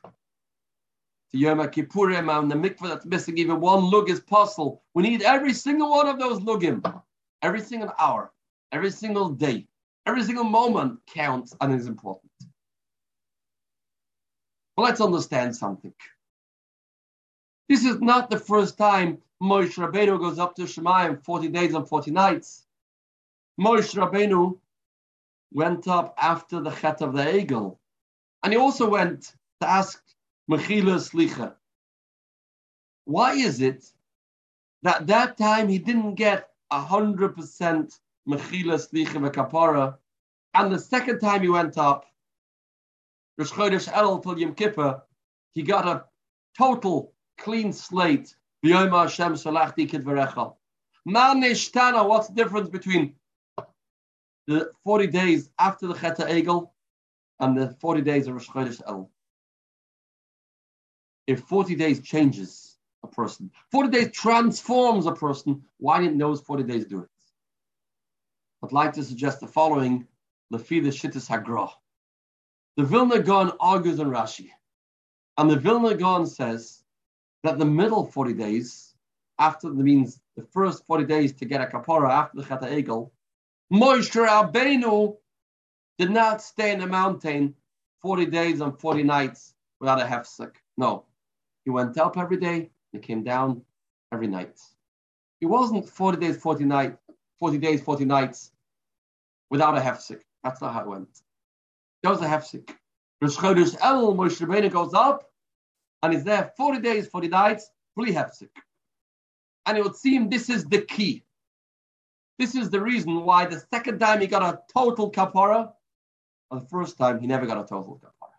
to 1.31 1.37
Yom 1.37 1.59
Kippurim, 1.59 2.29
and 2.37 2.51
the 2.51 2.55
mikveh 2.55 2.89
that's 2.89 3.05
missing 3.05 3.37
even 3.37 3.59
one 3.59 3.89
lug 3.89 4.09
is 4.09 4.19
possible. 4.19 4.83
We 4.93 5.03
need 5.03 5.21
every 5.21 5.53
single 5.53 5.89
one 5.89 6.07
of 6.07 6.19
those 6.19 6.39
lugim, 6.39 7.01
every 7.41 7.61
single 7.61 7.93
hour, 7.97 8.31
every 8.71 8.91
single 8.91 9.29
day, 9.29 9.67
every 10.05 10.23
single 10.23 10.43
moment 10.43 10.99
counts 11.07 11.55
and 11.61 11.73
is 11.73 11.87
important. 11.87 12.31
But 14.75 14.83
let's 14.83 15.01
understand 15.01 15.55
something. 15.55 15.93
This 17.69 17.85
is 17.85 18.01
not 18.01 18.29
the 18.29 18.39
first 18.39 18.77
time 18.77 19.19
Moshe 19.41 19.75
Rabbeinu 19.75 20.19
goes 20.19 20.39
up 20.39 20.55
to 20.55 20.63
Shemayim 20.63 21.23
40 21.23 21.47
days 21.49 21.73
and 21.73 21.87
40 21.87 22.11
nights. 22.11 22.65
Moshe 23.59 23.95
Rabbeinu 23.95 24.57
went 25.53 25.87
up 25.87 26.13
after 26.17 26.59
the 26.61 26.71
Chet 26.71 27.01
of 27.01 27.13
the 27.13 27.23
Egel. 27.23 27.77
And 28.43 28.53
he 28.53 28.59
also 28.59 28.89
went 28.89 29.33
to 29.61 29.69
ask 29.69 30.03
Mechila 30.51 30.99
Slicha. 30.99 31.53
Why 33.05 33.33
is 33.35 33.61
it 33.61 33.85
that 34.83 35.07
that 35.07 35.37
time 35.37 35.69
he 35.69 35.79
didn't 35.79 36.15
get 36.15 36.49
100% 36.73 37.99
Mechila 38.27 38.75
Slicha 38.77 39.31
Kapara, 39.31 39.97
and 40.53 40.69
the 40.69 40.79
second 40.79 41.19
time 41.19 41.41
he 41.41 41.47
went 41.47 41.77
up, 41.77 42.05
Rosh 43.37 43.51
Chodesh 43.51 43.89
El 43.93 44.19
till 44.19 44.37
Yom 44.37 44.53
Kippur, 44.53 45.01
he 45.53 45.61
got 45.63 45.87
a 45.87 46.03
total 46.57 47.13
clean 47.37 47.71
slate. 47.71 48.35
V'yoma 48.63 49.03
Hashem 49.03 49.33
salachti 49.35 49.89
kidvarecha. 49.89 50.53
Manishtana, 51.07 52.07
what's 52.07 52.27
the 52.27 52.35
difference 52.35 52.69
between 52.69 53.15
the 54.47 54.69
40 54.83 55.07
days 55.07 55.49
after 55.57 55.87
the 55.87 55.93
Cheta 55.93 56.23
Egel 56.23 56.71
and 57.39 57.57
the 57.57 57.69
40 57.79 58.01
days 58.01 58.27
of 58.27 58.33
Rosh 58.33 58.49
Chodesh 58.49 58.81
El? 58.85 59.09
If 61.27 61.41
40 61.41 61.75
days 61.75 62.01
changes 62.01 62.77
a 63.03 63.07
person, 63.07 63.51
40 63.71 63.89
days 63.89 64.11
transforms 64.11 65.05
a 65.05 65.11
person, 65.11 65.63
why 65.77 66.01
didn't 66.01 66.17
those 66.17 66.41
40 66.41 66.63
days 66.63 66.85
do 66.85 66.99
it? 66.99 67.09
I'd 68.63 68.71
like 68.71 68.93
to 68.93 69.03
suggest 69.03 69.39
the 69.39 69.47
following, 69.47 70.07
Lefi 70.53 70.83
the 70.83 70.89
Hagrah. 70.89 71.71
The 72.77 72.83
Vilna 72.83 73.19
Gaon 73.19 73.51
argues 73.59 73.99
on 73.99 74.07
Rashi. 74.07 74.49
And 75.37 75.49
the 75.49 75.55
Vilna 75.55 75.95
Gaon 75.95 76.25
says 76.25 76.83
that 77.43 77.57
the 77.57 77.65
middle 77.65 78.05
40 78.05 78.33
days, 78.33 78.93
after 79.39 79.69
the 79.69 79.83
means 79.83 80.19
the 80.35 80.43
first 80.43 80.85
40 80.85 81.05
days 81.05 81.33
to 81.33 81.45
get 81.45 81.61
a 81.61 81.65
kapara 81.65 82.09
after 82.09 82.41
the 82.41 82.43
Chata 82.43 82.69
Egel, 82.69 83.11
Moshe 83.73 84.11
Rabbeinu 84.11 85.17
did 85.97 86.11
not 86.11 86.41
stay 86.41 86.71
in 86.71 86.79
the 86.79 86.87
mountain 86.87 87.55
40 88.01 88.25
days 88.27 88.61
and 88.61 88.79
40 88.79 89.03
nights 89.03 89.53
without 89.79 90.01
a 90.01 90.05
hefsek. 90.05 90.51
No. 90.77 91.05
He 91.65 91.71
went 91.71 91.97
up 91.97 92.17
every 92.17 92.37
day, 92.37 92.71
he 92.91 92.99
came 92.99 93.23
down 93.23 93.61
every 94.11 94.27
night. 94.27 94.59
It 95.39 95.45
wasn't 95.45 95.87
40 95.87 96.17
days, 96.19 96.37
40 96.37 96.65
nights, 96.65 96.97
40 97.39 97.57
days, 97.57 97.81
40 97.81 98.05
nights 98.05 98.51
without 99.49 99.77
a 99.77 99.81
hefsek. 99.81 100.21
That's 100.43 100.61
not 100.61 100.73
how 100.73 100.81
it 100.81 100.87
went. 100.87 101.21
There 102.01 102.11
was 102.11 102.21
a 102.21 102.27
hefsek. 102.27 102.69
Rosh 103.21 103.37
Chodesh 103.37 103.77
El, 103.81 104.15
Moshe 104.15 104.39
Rabbeinu 104.45 104.71
goes 104.71 104.93
up, 104.93 105.31
and 106.01 106.13
is 106.13 106.23
there 106.23 106.51
40 106.57 106.79
days, 106.79 107.07
40 107.07 107.27
nights, 107.27 107.69
fully 107.95 108.11
hefsek. 108.11 108.49
And 109.65 109.77
it 109.77 109.83
would 109.83 109.95
seem 109.95 110.29
this 110.29 110.49
is 110.49 110.65
the 110.65 110.81
key. 110.81 111.23
This 112.39 112.55
is 112.55 112.71
the 112.71 112.81
reason 112.81 113.23
why 113.23 113.45
the 113.45 113.63
second 113.71 113.99
time 113.99 114.21
he 114.21 114.27
got 114.27 114.41
a 114.41 114.59
total 114.73 115.11
kapara, 115.11 115.71
and 116.49 116.61
the 116.61 116.65
first 116.65 116.97
time 116.97 117.19
he 117.19 117.27
never 117.27 117.45
got 117.45 117.63
a 117.63 117.67
total 117.67 118.01
kapara. 118.03 118.33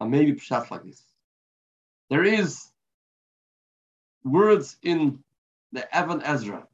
And 0.00 0.10
maybe 0.10 0.32
pshat 0.32 0.70
like 0.70 0.84
this. 0.84 1.02
There 2.10 2.24
is 2.24 2.66
words 4.24 4.76
in 4.82 5.22
the 5.72 5.94
Evan 5.94 6.22
Ezra, 6.22 6.66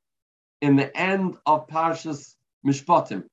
in 0.61 0.77
the 0.77 0.97
end 0.97 1.37
of 1.47 1.67
Parshas 1.67 2.37
Mishpatim, 2.65 3.25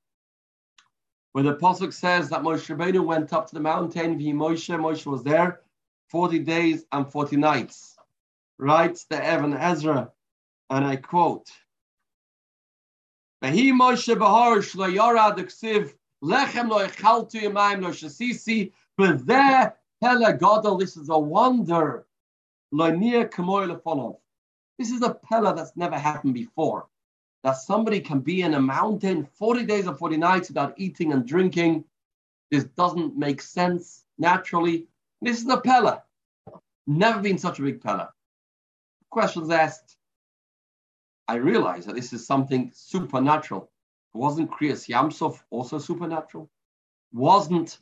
where 1.32 1.44
the 1.44 1.52
Apostle 1.52 1.92
says 1.92 2.30
that 2.30 2.42
Moshe 2.42 2.76
Rabbeinu 2.76 3.06
went 3.06 3.32
up 3.34 3.48
to 3.48 3.54
the 3.54 3.62
mountain, 3.62 4.18
V'hi 4.18 4.34
Moshe, 4.34 4.76
Moshe 4.80 5.06
was 5.06 5.24
there 5.24 5.62
40 6.10 6.40
days 6.40 6.86
and 6.92 7.10
40 7.10 7.38
nights. 7.38 7.96
Writes 8.58 9.06
the 9.06 9.24
Evan 9.24 9.54
Ezra, 9.54 10.12
and 10.70 10.86
I 10.86 10.96
quote, 10.96 11.48
V'hi 13.44 13.72
Moshe 13.72 14.18
Bahar 14.18 14.58
Shlo 14.58 14.92
Yorad 14.92 15.38
Ksiv 15.38 15.94
Lechem 16.24 16.70
Lo 16.70 16.86
Echaltu 16.86 17.42
Yamayim 17.42 17.82
Lo 17.84 17.92
Shasisi 17.92 18.72
B'zeh 19.00 19.74
This 20.02 20.98
is 20.98 21.10
a 21.10 21.20
wonder. 21.20 22.08
This 22.72 23.30
is 24.90 25.02
a 25.04 25.14
Pele 25.14 25.54
that's 25.54 25.78
never 25.78 25.98
happened 25.98 26.34
before 26.34 26.88
that 27.44 27.54
somebody 27.54 28.00
can 28.00 28.20
be 28.20 28.42
in 28.42 28.54
a 28.54 28.62
mountain 28.62 29.28
40 29.34 29.66
days 29.66 29.88
and 29.88 29.98
40 29.98 30.18
nights 30.18 30.50
without 30.50 30.74
eating 30.78 31.14
and 31.14 31.28
drinking. 31.28 31.84
This 32.50 32.64
doesn't 32.64 33.18
make 33.18 33.42
sense 33.42 34.04
naturally. 34.18 34.88
This 35.22 35.42
is 35.42 35.50
a 35.50 35.58
Pella. 35.58 36.04
Never 36.88 37.22
been 37.22 37.38
such 37.38 37.60
a 37.60 37.64
big 37.64 37.82
Pella. 37.82 38.12
Questions 39.10 39.52
asked. 39.52 39.98
I 41.28 41.36
realize 41.36 41.86
that 41.86 41.96
this 41.96 42.12
is 42.12 42.26
something 42.26 42.72
supernatural. 42.74 43.70
Wasn't 44.14 44.52
Kriyas 44.52 44.90
Yamsov 44.90 45.40
also 45.50 45.78
supernatural? 45.78 46.50
Wasn't 47.14 47.80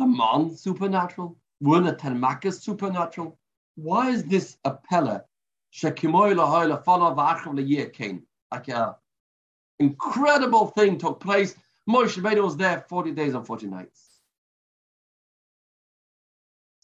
the 0.00 0.06
Mon 0.06 0.56
supernatural? 0.56 1.36
The 1.60 1.68
Tenmakas 1.68 2.60
supernatural? 2.60 3.38
Why 3.76 4.10
is 4.10 4.24
this 4.24 4.56
a 4.64 4.72
Pella? 4.72 5.24
Shekimoy 5.72 6.34
lahoy 6.34 6.66
lafana 6.72 7.14
v'achav 7.14 7.54
leyir 7.54 7.92
kain 7.92 8.24
like 8.50 8.68
a 8.68 8.96
incredible 9.78 10.68
thing 10.68 10.98
took 10.98 11.20
place. 11.20 11.54
Moshe 11.88 12.20
Rabbeinu 12.20 12.42
was 12.42 12.56
there 12.56 12.84
40 12.88 13.12
days 13.12 13.34
and 13.34 13.46
40 13.46 13.66
nights. 13.66 14.08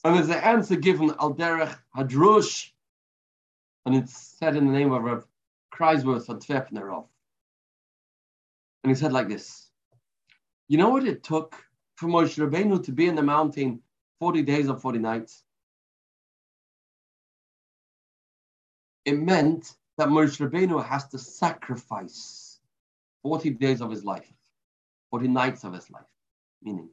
And 0.05 0.15
there's 0.15 0.29
an 0.29 0.35
answer 0.35 0.77
given 0.77 1.11
al 1.19 1.35
derech 1.35 1.77
hadrush, 1.97 2.71
and 3.85 3.97
it's 3.97 4.17
said 4.39 4.57
in 4.57 4.67
the 4.67 4.73
name 4.73 4.93
of 4.93 5.03
Rav 5.03 5.27
Kreisworth 5.75 6.29
and 6.29 6.41
Tvefnerov. 6.41 7.07
And 8.85 8.91
he 8.91 8.95
said 8.95 9.13
like 9.13 9.29
this, 9.29 9.69
you 10.69 10.79
know 10.79 10.91
what 10.91 11.05
it 11.05 11.25
took 11.25 11.66
for 11.97 12.07
Moshe 12.07 12.38
Rabbeinu 12.38 12.85
to 12.85 12.93
be 12.93 13.09
in 13.09 13.15
the 13.15 13.23
mountain 13.23 13.81
40 14.21 14.43
days 14.43 14.69
and 14.69 14.81
40 14.81 14.99
nights? 14.99 15.43
It 19.05 19.19
meant 19.19 19.73
that 19.99 20.09
Moshe 20.09 20.38
Rabbeinu 20.38 20.85
has 20.85 21.09
to 21.09 21.19
sacrifice 21.19 22.61
40 23.23 23.50
days 23.50 23.81
of 23.81 23.91
his 23.91 24.05
life, 24.05 24.31
40 25.11 25.29
nights 25.29 25.65
of 25.65 25.73
his 25.73 25.91
life. 25.91 26.05
Meaning, 26.62 26.91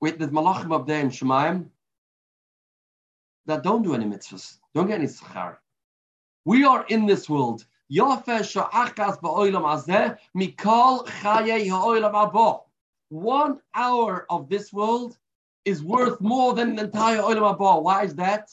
with 0.00 0.18
the 0.18 0.26
Malachim 0.28 0.74
up 0.74 0.86
there 0.86 1.00
in 1.00 1.10
Shemayim 1.10 1.66
that 3.46 3.62
don't 3.62 3.82
do 3.82 3.94
any 3.94 4.04
mitzvahs, 4.04 4.58
don't 4.74 4.86
get 4.88 4.98
any 4.98 5.06
schar. 5.06 5.56
We 6.44 6.64
are 6.64 6.84
in 6.88 7.06
this 7.06 7.28
world. 7.28 7.64
One 13.08 13.60
hour 13.74 14.26
of 14.30 14.48
this 14.48 14.72
world 14.72 15.16
is 15.64 15.82
worth 15.82 16.20
more 16.20 16.54
than 16.54 16.76
the 16.76 16.84
entire 16.84 17.18
olam 17.18 17.56
haba. 17.56 17.82
Why 17.82 18.04
is 18.04 18.14
that? 18.16 18.50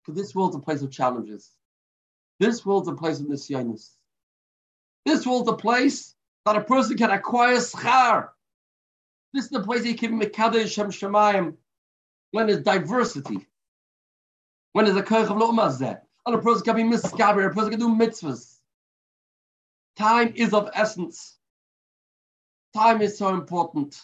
Because 0.00 0.20
this 0.20 0.34
world's 0.34 0.56
a 0.56 0.60
place 0.60 0.82
of 0.82 0.90
challenges. 0.90 1.50
This 2.40 2.64
world's 2.64 2.88
a 2.88 2.94
place 2.94 3.20
of 3.20 3.26
nisyanis. 3.26 3.90
This 5.04 5.26
world's 5.26 5.48
a 5.48 5.54
place 5.54 6.14
that 6.44 6.56
a 6.56 6.60
person 6.60 6.96
can 6.96 7.10
acquire 7.10 7.56
schar. 7.56 8.28
This 9.32 9.44
is 9.44 9.50
the 9.50 9.62
place 9.62 9.84
he 9.84 9.94
can 9.94 10.20
mekadesh 10.20 10.72
shem 10.72 10.90
shemayim 10.90 11.56
when 12.32 12.46
there's 12.46 12.62
diversity, 12.62 13.46
when 14.72 14.84
there's 14.84 14.96
a 14.96 15.02
koich 15.02 15.30
of 15.30 15.36
lo'mazeh, 15.36 16.00
and 16.26 16.34
a 16.34 16.38
person 16.38 16.62
can 16.62 16.76
be 16.76 16.82
miskaber, 16.82 17.46
a 17.46 17.54
person 17.54 17.70
can 17.70 17.80
do 17.80 17.88
mitzvahs. 17.88 18.58
Time 19.96 20.32
is 20.34 20.54
of 20.54 20.70
essence. 20.74 21.36
Time 22.74 23.02
is 23.02 23.18
so 23.18 23.28
important. 23.34 24.00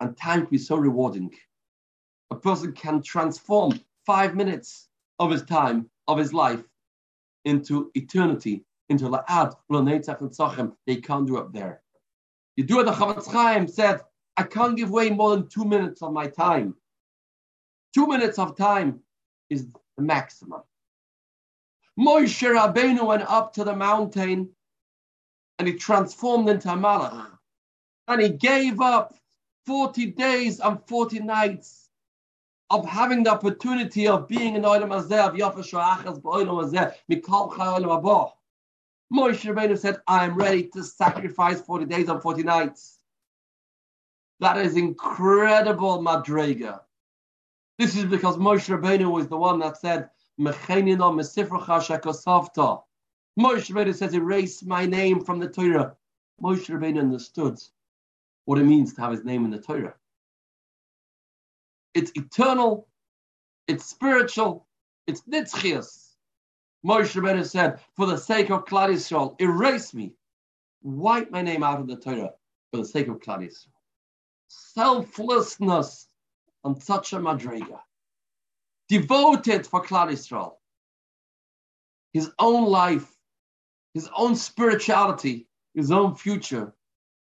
And 0.00 0.16
time 0.16 0.42
can 0.42 0.50
be 0.50 0.58
so 0.58 0.76
rewarding. 0.76 1.34
A 2.30 2.36
person 2.36 2.72
can 2.72 3.02
transform 3.02 3.80
five 4.06 4.34
minutes 4.34 4.88
of 5.18 5.30
his 5.30 5.42
time, 5.42 5.90
of 6.08 6.18
his 6.18 6.32
life, 6.32 6.62
into 7.44 7.90
eternity, 7.94 8.64
into 8.88 9.06
la'ad, 9.06 9.54
l'netzach 9.68 10.58
and. 10.58 10.72
They 10.86 10.96
can't 10.96 11.26
do 11.26 11.38
up 11.38 11.52
there. 11.52 11.82
You 12.56 12.64
do 12.64 12.80
it, 12.80 12.84
the 12.84 12.92
Chofetz 12.92 13.30
Chaim 13.30 13.68
said, 13.68 14.00
I 14.36 14.42
can't 14.42 14.76
give 14.76 14.90
away 14.90 15.10
more 15.10 15.30
than 15.30 15.48
two 15.48 15.64
minutes 15.64 16.02
of 16.02 16.12
my 16.12 16.26
time. 16.26 16.74
Two 17.94 18.06
minutes 18.06 18.38
of 18.38 18.56
time 18.56 19.00
is 19.48 19.66
the 19.96 20.02
maximum. 20.02 20.62
Moshe 21.98 22.48
Rabbeinu 22.48 23.04
went 23.04 23.22
up 23.22 23.52
to 23.54 23.64
the 23.64 23.76
mountain 23.76 24.50
and 25.60 25.68
he 25.68 25.74
transformed 25.74 26.48
into 26.48 26.72
a 26.72 26.74
malach. 26.74 27.28
And 28.08 28.22
he 28.22 28.30
gave 28.30 28.80
up 28.80 29.14
40 29.66 30.06
days 30.12 30.58
and 30.58 30.78
40 30.86 31.18
nights 31.20 31.90
of 32.70 32.86
having 32.86 33.24
the 33.24 33.32
opportunity 33.32 34.08
of 34.08 34.26
being 34.26 34.54
in 34.54 34.62
Olam 34.62 34.88
Hazeh, 34.88 35.28
of 35.28 35.34
Yafa 35.34 35.58
Shoachas 35.58 36.22
B'Olam 36.22 36.64
Hazeh, 36.64 36.94
Mikal 37.12 37.52
Chayolam 37.52 38.02
Abah. 38.02 38.32
Moshe 39.12 39.54
Rabbeinu 39.54 39.78
said, 39.78 40.00
I 40.06 40.24
am 40.24 40.34
ready 40.34 40.62
to 40.68 40.82
sacrifice 40.82 41.60
40 41.60 41.84
days 41.84 42.08
and 42.08 42.22
40 42.22 42.42
nights. 42.42 42.96
That 44.38 44.56
is 44.56 44.78
incredible 44.78 46.02
madrega. 46.02 46.80
This 47.78 47.96
is 47.96 48.06
because 48.06 48.38
Moshe 48.38 48.74
Rabbeinu 48.74 49.12
was 49.12 49.28
the 49.28 49.36
one 49.36 49.58
that 49.58 49.76
said, 49.76 50.08
Mechenina 50.40 51.12
mesifracha 51.12 52.00
shekosavta. 52.00 52.82
Moshe 53.40 53.70
Rabbeinu 53.70 53.94
says, 53.94 54.12
erase 54.12 54.62
my 54.62 54.84
name 54.84 55.24
from 55.24 55.38
the 55.38 55.48
Torah. 55.48 55.96
Moshe 56.42 56.66
Rabbeinu 56.66 57.00
understood 57.00 57.58
what 58.44 58.58
it 58.58 58.64
means 58.64 58.92
to 58.94 59.00
have 59.00 59.12
his 59.12 59.24
name 59.24 59.46
in 59.46 59.50
the 59.50 59.58
Torah. 59.58 59.94
It's 61.94 62.12
eternal, 62.14 62.86
it's 63.66 63.86
spiritual, 63.86 64.66
it's 65.06 65.22
nitzchias. 65.22 66.16
Moshe 66.84 67.18
Rabbeinu 67.18 67.46
said, 67.48 67.80
for 67.96 68.04
the 68.04 68.18
sake 68.18 68.50
of 68.50 68.66
Klal 68.66 68.90
Yisrael, 68.90 69.40
erase 69.40 69.94
me, 69.94 70.12
wipe 70.82 71.30
my 71.30 71.40
name 71.40 71.62
out 71.62 71.80
of 71.80 71.86
the 71.86 71.96
Torah 71.96 72.32
for 72.70 72.76
the 72.76 72.84
sake 72.84 73.08
of 73.08 73.20
Klal 73.20 73.38
Yisrael. 73.38 73.72
Selflessness 74.48 76.08
on 76.62 76.78
such 76.78 77.14
a 77.14 77.16
madriga 77.16 77.80
devoted 78.88 79.66
for 79.66 79.82
Klal 79.82 80.10
Yisrael. 80.10 80.56
His 82.12 82.30
own 82.38 82.66
life, 82.66 83.16
his 83.94 84.08
own 84.16 84.36
spirituality, 84.36 85.48
his 85.74 85.90
own 85.90 86.14
future 86.14 86.74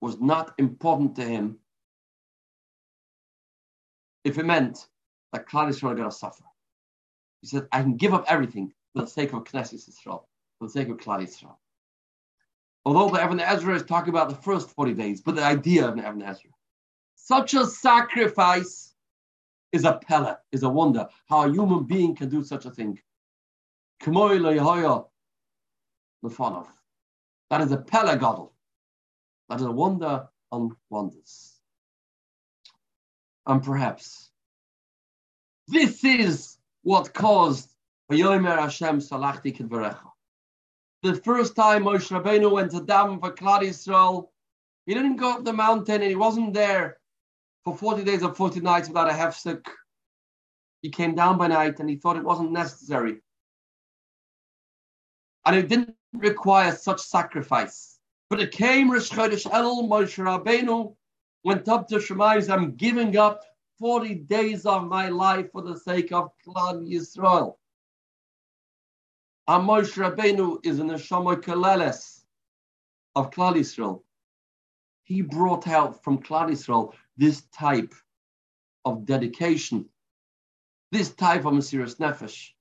was 0.01 0.19
not 0.19 0.53
important 0.57 1.15
to 1.15 1.23
him 1.23 1.57
if 4.23 4.37
it 4.37 4.45
meant 4.45 4.87
that 5.31 5.47
Klal 5.47 5.67
Yisrael 5.67 5.95
going 5.95 6.09
to 6.09 6.11
suffer. 6.11 6.43
He 7.41 7.47
said, 7.47 7.67
I 7.71 7.81
can 7.81 7.97
give 7.97 8.13
up 8.13 8.25
everything 8.27 8.73
for 8.93 9.01
the 9.01 9.07
sake 9.07 9.33
of 9.33 9.43
Knesset 9.43 9.75
Yisrael, 9.75 10.23
for 10.59 10.67
the 10.67 10.69
sake 10.69 10.89
of 10.89 10.97
Klal 10.97 11.21
Yisrael. 11.21 11.57
Although 12.85 13.13
the 13.13 13.21
Evan 13.21 13.39
Ezra 13.39 13.75
is 13.75 13.83
talking 13.83 14.09
about 14.09 14.29
the 14.29 14.35
first 14.35 14.69
40 14.71 14.93
days, 14.93 15.21
but 15.21 15.35
the 15.35 15.43
idea 15.43 15.87
of 15.87 15.95
the 15.95 16.05
Evan 16.05 16.21
Ezra. 16.21 16.51
Such 17.15 17.53
a 17.53 17.65
sacrifice 17.65 18.93
is 19.71 19.85
a 19.85 19.99
pella, 20.05 20.39
is 20.51 20.63
a 20.63 20.69
wonder 20.69 21.07
how 21.27 21.45
a 21.45 21.51
human 21.51 21.85
being 21.85 22.15
can 22.15 22.29
do 22.29 22.43
such 22.43 22.65
a 22.65 22.71
thing. 22.71 22.99
That 26.23 27.61
is 27.61 27.71
a 27.71 27.77
pella 27.77 28.17
godel. 28.17 28.51
That 29.49 29.59
is 29.59 29.65
a 29.65 29.71
wonder 29.71 30.27
on 30.51 30.75
wonders. 30.89 31.59
And 33.45 33.61
perhaps 33.61 34.31
this 35.67 36.03
is 36.03 36.57
what 36.83 37.13
caused 37.13 37.69
Vayomer 38.09 38.57
Hashem 38.57 38.99
Salachti. 38.99 39.53
The 41.01 41.15
first 41.15 41.55
time 41.55 41.83
Moshe 41.83 42.09
Rabbeinu 42.09 42.51
went 42.51 42.71
to 42.71 42.81
Dam 42.81 43.19
for 43.19 43.31
Klal 43.31 43.61
Yisrael, 43.61 44.29
he 44.85 44.93
didn't 44.93 45.17
go 45.17 45.33
up 45.33 45.43
the 45.43 45.53
mountain 45.53 46.01
and 46.01 46.09
he 46.09 46.15
wasn't 46.15 46.53
there 46.53 46.97
for 47.65 47.75
40 47.75 48.03
days 48.03 48.23
or 48.23 48.33
40 48.33 48.61
nights 48.61 48.87
without 48.87 49.09
a 49.09 49.13
hefsek. 49.13 49.65
He 50.81 50.89
came 50.89 51.15
down 51.15 51.37
by 51.37 51.47
night 51.47 51.79
and 51.79 51.89
he 51.89 51.97
thought 51.97 52.17
it 52.17 52.23
wasn't 52.23 52.51
necessary. 52.51 53.21
And 55.45 55.55
it 55.55 55.67
didn't 55.67 55.95
require 56.13 56.75
such 56.75 57.01
sacrifice. 57.01 57.99
But 58.29 58.39
it 58.39 58.51
came 58.51 58.91
Rosh 58.91 59.11
Chodesh 59.11 59.51
El 59.51 59.83
Moshe 59.83 60.23
Rabbeinu 60.23 60.95
went 61.43 61.67
up 61.67 61.87
to 61.89 61.95
Shemayim, 61.95 62.49
I'm 62.49 62.75
giving 62.75 63.17
up 63.17 63.43
40 63.79 64.15
days 64.15 64.65
of 64.65 64.87
my 64.87 65.09
life 65.09 65.51
for 65.51 65.61
the 65.61 65.77
sake 65.77 66.11
of 66.11 66.31
Klal 66.45 66.87
Yisrael. 66.87 67.55
And 69.47 69.67
Moshe 69.67 69.97
Rabbeinu 69.97 70.65
is 70.65 70.79
an 70.79 70.89
Neshama 70.89 71.41
Kaleles 71.41 72.21
of 73.15 73.29
Klal 73.31 73.55
Yisrael. 73.55 74.01
He 75.03 75.21
brought 75.21 75.67
out 75.67 76.03
from 76.03 76.19
Klal 76.19 76.49
Yisrael 76.49 76.93
this 77.17 77.41
type 77.53 77.93
of 78.85 79.05
dedication, 79.05 79.89
this 80.91 81.11
type 81.11 81.45
of 81.45 81.53
Mesiras 81.53 81.97
Nefesh, 81.97 82.51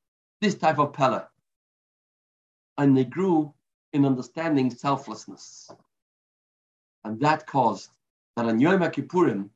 this 0.41 0.57
type 0.57 0.79
of 0.79 0.93
Pella. 0.93 1.29
And 2.78 2.96
they 2.96 3.04
grew 3.04 3.52
in 3.92 4.04
understanding 4.04 4.70
selflessness. 4.70 5.70
And 7.04 7.20
that 7.20 7.46
caused 7.46 7.90
that 8.37 8.46
on 8.46 8.61
Yom 8.61 8.80
Kippurim, 8.80 9.50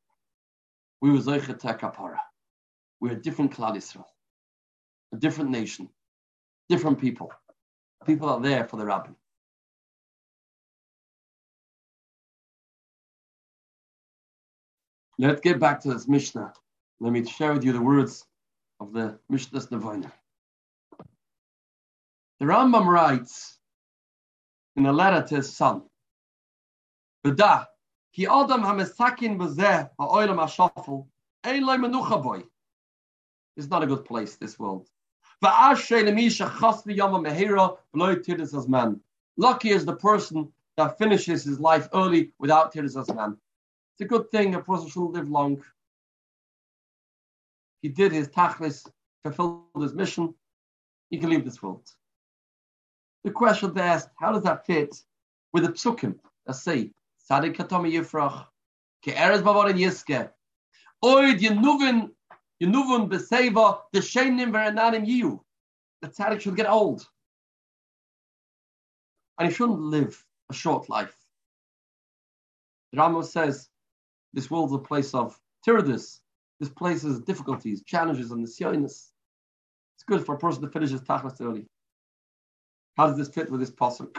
we 1.00 1.11
were 1.11 1.18
Zoichet 1.18 1.61
Kapara. 1.79 2.18
We're 3.00 3.12
a 3.12 3.16
different 3.16 3.52
Klal 3.52 3.76
Yisrael, 3.76 4.05
a 5.12 5.16
different 5.16 5.50
nation, 5.50 5.88
different 6.68 6.98
people. 7.00 7.33
People 8.07 8.29
are 8.29 8.40
there 8.40 8.64
for 8.64 8.76
the 8.76 8.85
rabbi. 8.85 9.11
Let's 15.18 15.40
get 15.40 15.59
back 15.59 15.81
to 15.81 15.92
this 15.92 16.07
Mishnah. 16.09 16.52
Let 17.00 17.12
me 17.12 17.24
share 17.24 17.52
with 17.52 17.64
you 17.64 17.72
the 17.72 17.81
words 17.81 18.26
of 18.81 18.92
the 18.92 19.18
Mishnah's 19.31 19.68
Nevina. 19.68 20.12
The 22.38 22.46
Rambam 22.46 22.87
writes 22.87 23.59
in 24.77 24.85
a 24.85 24.92
letter 24.92 25.27
to 25.29 25.37
his 25.37 25.57
son, 25.57 25.85
B'da, 27.25 27.66
ki 28.12 28.27
adam 28.27 28.61
ha-mesakin 28.61 29.38
b'zeh 29.38 29.88
ha-shafel, 29.99 31.07
ein 31.44 31.64
loy 31.64 31.77
menucha 31.77 32.22
boy. 32.22 32.42
It's 33.57 33.68
not 33.68 33.83
a 33.83 33.87
good 33.87 34.05
place, 34.05 34.37
this 34.37 34.59
world. 34.59 34.87
Lucky 35.42 35.94
is 39.70 39.85
the 39.85 39.96
person 39.96 40.53
that 40.77 40.99
finishes 40.99 41.44
his 41.44 41.59
life 41.59 41.88
early 41.94 42.33
without 42.38 42.72
tiris 42.72 43.14
man. 43.14 43.37
It's 43.94 44.03
a 44.03 44.05
good 44.05 44.31
thing 44.31 44.55
a 44.55 44.61
person 44.61 44.88
shouldn't 44.88 45.12
live 45.12 45.31
long. 45.31 45.62
He 47.81 47.88
did 47.88 48.12
his 48.12 48.29
tachlis, 48.29 48.87
fulfilled 49.22 49.64
his 49.81 49.94
mission. 49.94 50.35
He 51.11 51.18
can 51.18 51.31
leave 51.31 51.44
this 51.44 51.62
world. 51.62 51.88
The 53.27 53.33
question 53.33 53.75
they 53.75 53.81
asked, 53.81 54.11
how 54.21 54.31
does 54.31 54.45
that 54.45 54.65
fit 54.67 55.03
with 55.53 55.65
the 55.65 55.73
psukim 55.73 56.15
that 56.47 56.55
say, 56.55 56.93
Sadik 57.19 57.57
katomi 57.57 57.93
yifrach, 57.93 58.47
ke'erez 59.05 59.43
bavor 59.43 59.69
yiske, 59.73 60.31
oid 61.05 61.41
yenuvin, 61.41 62.11
yenuvin 62.62 63.11
beseva, 63.11 63.81
the 63.93 63.99
shenim 63.99 64.53
verenanim. 64.53 65.41
The 66.03 66.09
tzaddik 66.09 66.41
should 66.41 66.55
get 66.55 66.71
old. 66.71 67.05
And 69.41 69.49
he 69.49 69.55
shouldn't 69.55 69.81
live 69.81 70.25
a 70.49 70.55
short 70.55 70.89
life. 70.89 71.17
Ramos 72.95 73.33
says, 73.33 73.69
this 74.35 74.49
world's 74.53 74.73
a 74.73 74.79
place 74.79 75.15
of 75.15 75.37
tyrannis. 75.67 76.21
This 76.61 76.69
place 76.69 77.03
has 77.03 77.19
difficulties, 77.23 77.83
challenges, 77.83 78.31
and 78.31 78.47
the 78.47 78.49
nisyonis. 78.49 79.11
It's 79.97 80.05
good 80.07 80.25
for 80.25 80.37
a 80.37 80.39
person 80.39 80.62
to 80.62 80.69
finish 80.69 80.91
his 80.91 81.01
tachlis 81.01 81.41
early. 81.41 81.67
How 82.97 83.07
does 83.09 83.17
this 83.17 83.29
fit 83.29 83.51
with 83.51 83.61
this 83.61 83.71
pasuk? 83.71 84.17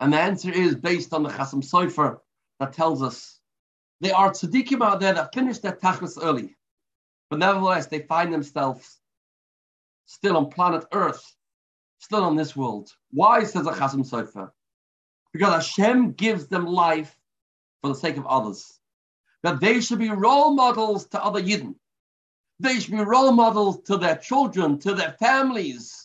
And 0.00 0.12
the 0.12 0.18
answer 0.18 0.52
is 0.52 0.76
based 0.76 1.14
on 1.14 1.22
the 1.22 1.30
Chasam 1.30 1.62
Sofer 1.62 2.18
that 2.60 2.72
tells 2.72 3.02
us 3.02 3.40
there 4.00 4.14
are 4.14 4.30
tzaddikim 4.30 4.84
out 4.84 5.00
there 5.00 5.14
that 5.14 5.34
finish 5.34 5.58
their 5.58 5.72
tachlis 5.72 6.18
early, 6.22 6.56
but 7.30 7.38
nevertheless 7.38 7.86
they 7.86 8.00
find 8.00 8.32
themselves 8.32 9.00
still 10.06 10.36
on 10.36 10.50
planet 10.50 10.84
Earth, 10.92 11.34
still 11.98 12.24
on 12.24 12.36
this 12.36 12.54
world. 12.54 12.90
Why 13.10 13.44
says 13.44 13.64
the 13.64 13.70
Chasam 13.70 14.08
Sofer? 14.08 14.50
Because 15.32 15.54
Hashem 15.54 16.12
gives 16.12 16.48
them 16.48 16.66
life 16.66 17.16
for 17.80 17.88
the 17.88 17.94
sake 17.94 18.18
of 18.18 18.26
others. 18.26 18.78
That 19.42 19.60
they 19.60 19.80
should 19.80 19.98
be 19.98 20.10
role 20.10 20.54
models 20.54 21.06
to 21.08 21.22
other 21.22 21.40
Yidden. 21.40 21.74
They 22.60 22.80
should 22.80 22.92
be 22.92 22.98
role 22.98 23.32
models 23.32 23.82
to 23.84 23.96
their 23.96 24.16
children, 24.16 24.78
to 24.80 24.94
their 24.94 25.16
families, 25.18 26.03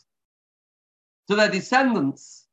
to 1.30 1.36
their 1.36 1.50
descendants. 1.50 2.48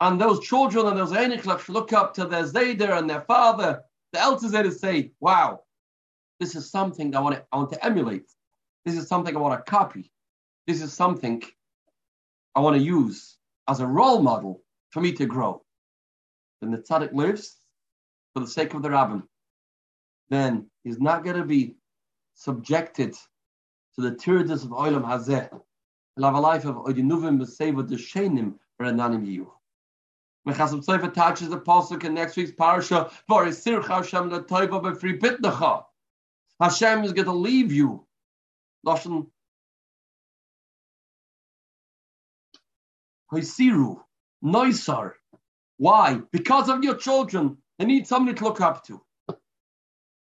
And 0.00 0.20
those 0.20 0.40
children 0.40 0.86
and 0.86 0.98
those 0.98 1.12
Einichlev 1.12 1.60
should 1.60 1.74
look 1.74 1.92
up 1.92 2.12
to 2.14 2.26
their 2.26 2.44
Zayder 2.44 2.98
and 2.98 3.08
their 3.08 3.22
father, 3.22 3.82
The 4.12 4.20
elders 4.20 4.52
to 4.52 4.70
say, 4.72 5.12
wow, 5.20 5.60
this 6.38 6.54
is 6.54 6.70
something 6.70 7.14
I 7.16 7.20
want 7.20 7.36
to, 7.36 7.44
I 7.50 7.56
want 7.56 7.72
to 7.72 7.84
emulate. 7.84 8.30
This 8.84 8.96
is 8.96 9.08
something 9.08 9.34
I 9.34 9.40
want 9.40 9.64
to 9.64 9.70
copy. 9.70 10.10
This 10.66 10.82
is 10.82 10.92
something 10.92 11.42
I 12.54 12.60
want 12.60 12.76
to 12.76 12.82
use 12.82 13.38
as 13.68 13.80
a 13.80 13.86
role 13.86 14.20
model 14.20 14.62
for 14.90 15.00
me 15.00 15.12
to 15.12 15.26
grow. 15.26 15.62
Then 16.60 16.72
the 16.72 16.78
tzaddik 16.78 17.12
lives 17.12 17.56
for 18.34 18.40
the 18.40 18.46
sake 18.46 18.74
of 18.74 18.82
the 18.82 18.90
rabbin. 18.90 19.22
Then 20.28 20.68
he's 20.84 21.00
not 21.00 21.24
going 21.24 21.36
to 21.36 21.44
be 21.44 21.76
subjected 22.34 23.12
to 23.94 24.00
the 24.02 24.12
tirdas 24.12 24.64
of 24.64 24.70
oilam 24.70 25.04
hazeh. 25.04 25.48
He'll 26.16 26.24
have 26.26 26.34
a 26.34 26.40
life 26.40 26.64
of 26.64 26.76
oidinuvim 26.76 27.38
b'seva 27.40 27.86
deshenim 27.86 28.54
for 28.76 28.86
ananim 28.86 29.26
yiyu. 29.26 29.50
Mechasim 30.48 30.84
Tzeifa 30.84 31.12
touches 31.12 31.50
the 31.50 31.58
pasuk 31.58 32.04
in 32.04 32.14
next 32.14 32.36
week's 32.36 32.52
parasha. 32.52 33.10
Varisircha 33.28 33.88
Hashem 33.88 34.30
letoiva 34.30 34.82
b'fri 34.82 35.20
bitnecha. 35.20 35.84
Hashem 36.60 37.04
is 37.04 37.12
going 37.12 37.26
to 37.26 37.32
leave 37.32 37.72
you. 37.72 38.06
Lashon 38.86 39.26
Hoisiru, 43.32 44.00
Noisar. 44.42 45.12
Why? 45.78 46.20
Because 46.30 46.68
of 46.70 46.82
your 46.82 46.94
children. 46.94 47.58
They 47.78 47.84
need 47.84 48.06
somebody 48.06 48.38
to 48.38 48.44
look 48.44 48.60
up 48.60 48.86
to. 48.86 49.02
And 49.28 49.36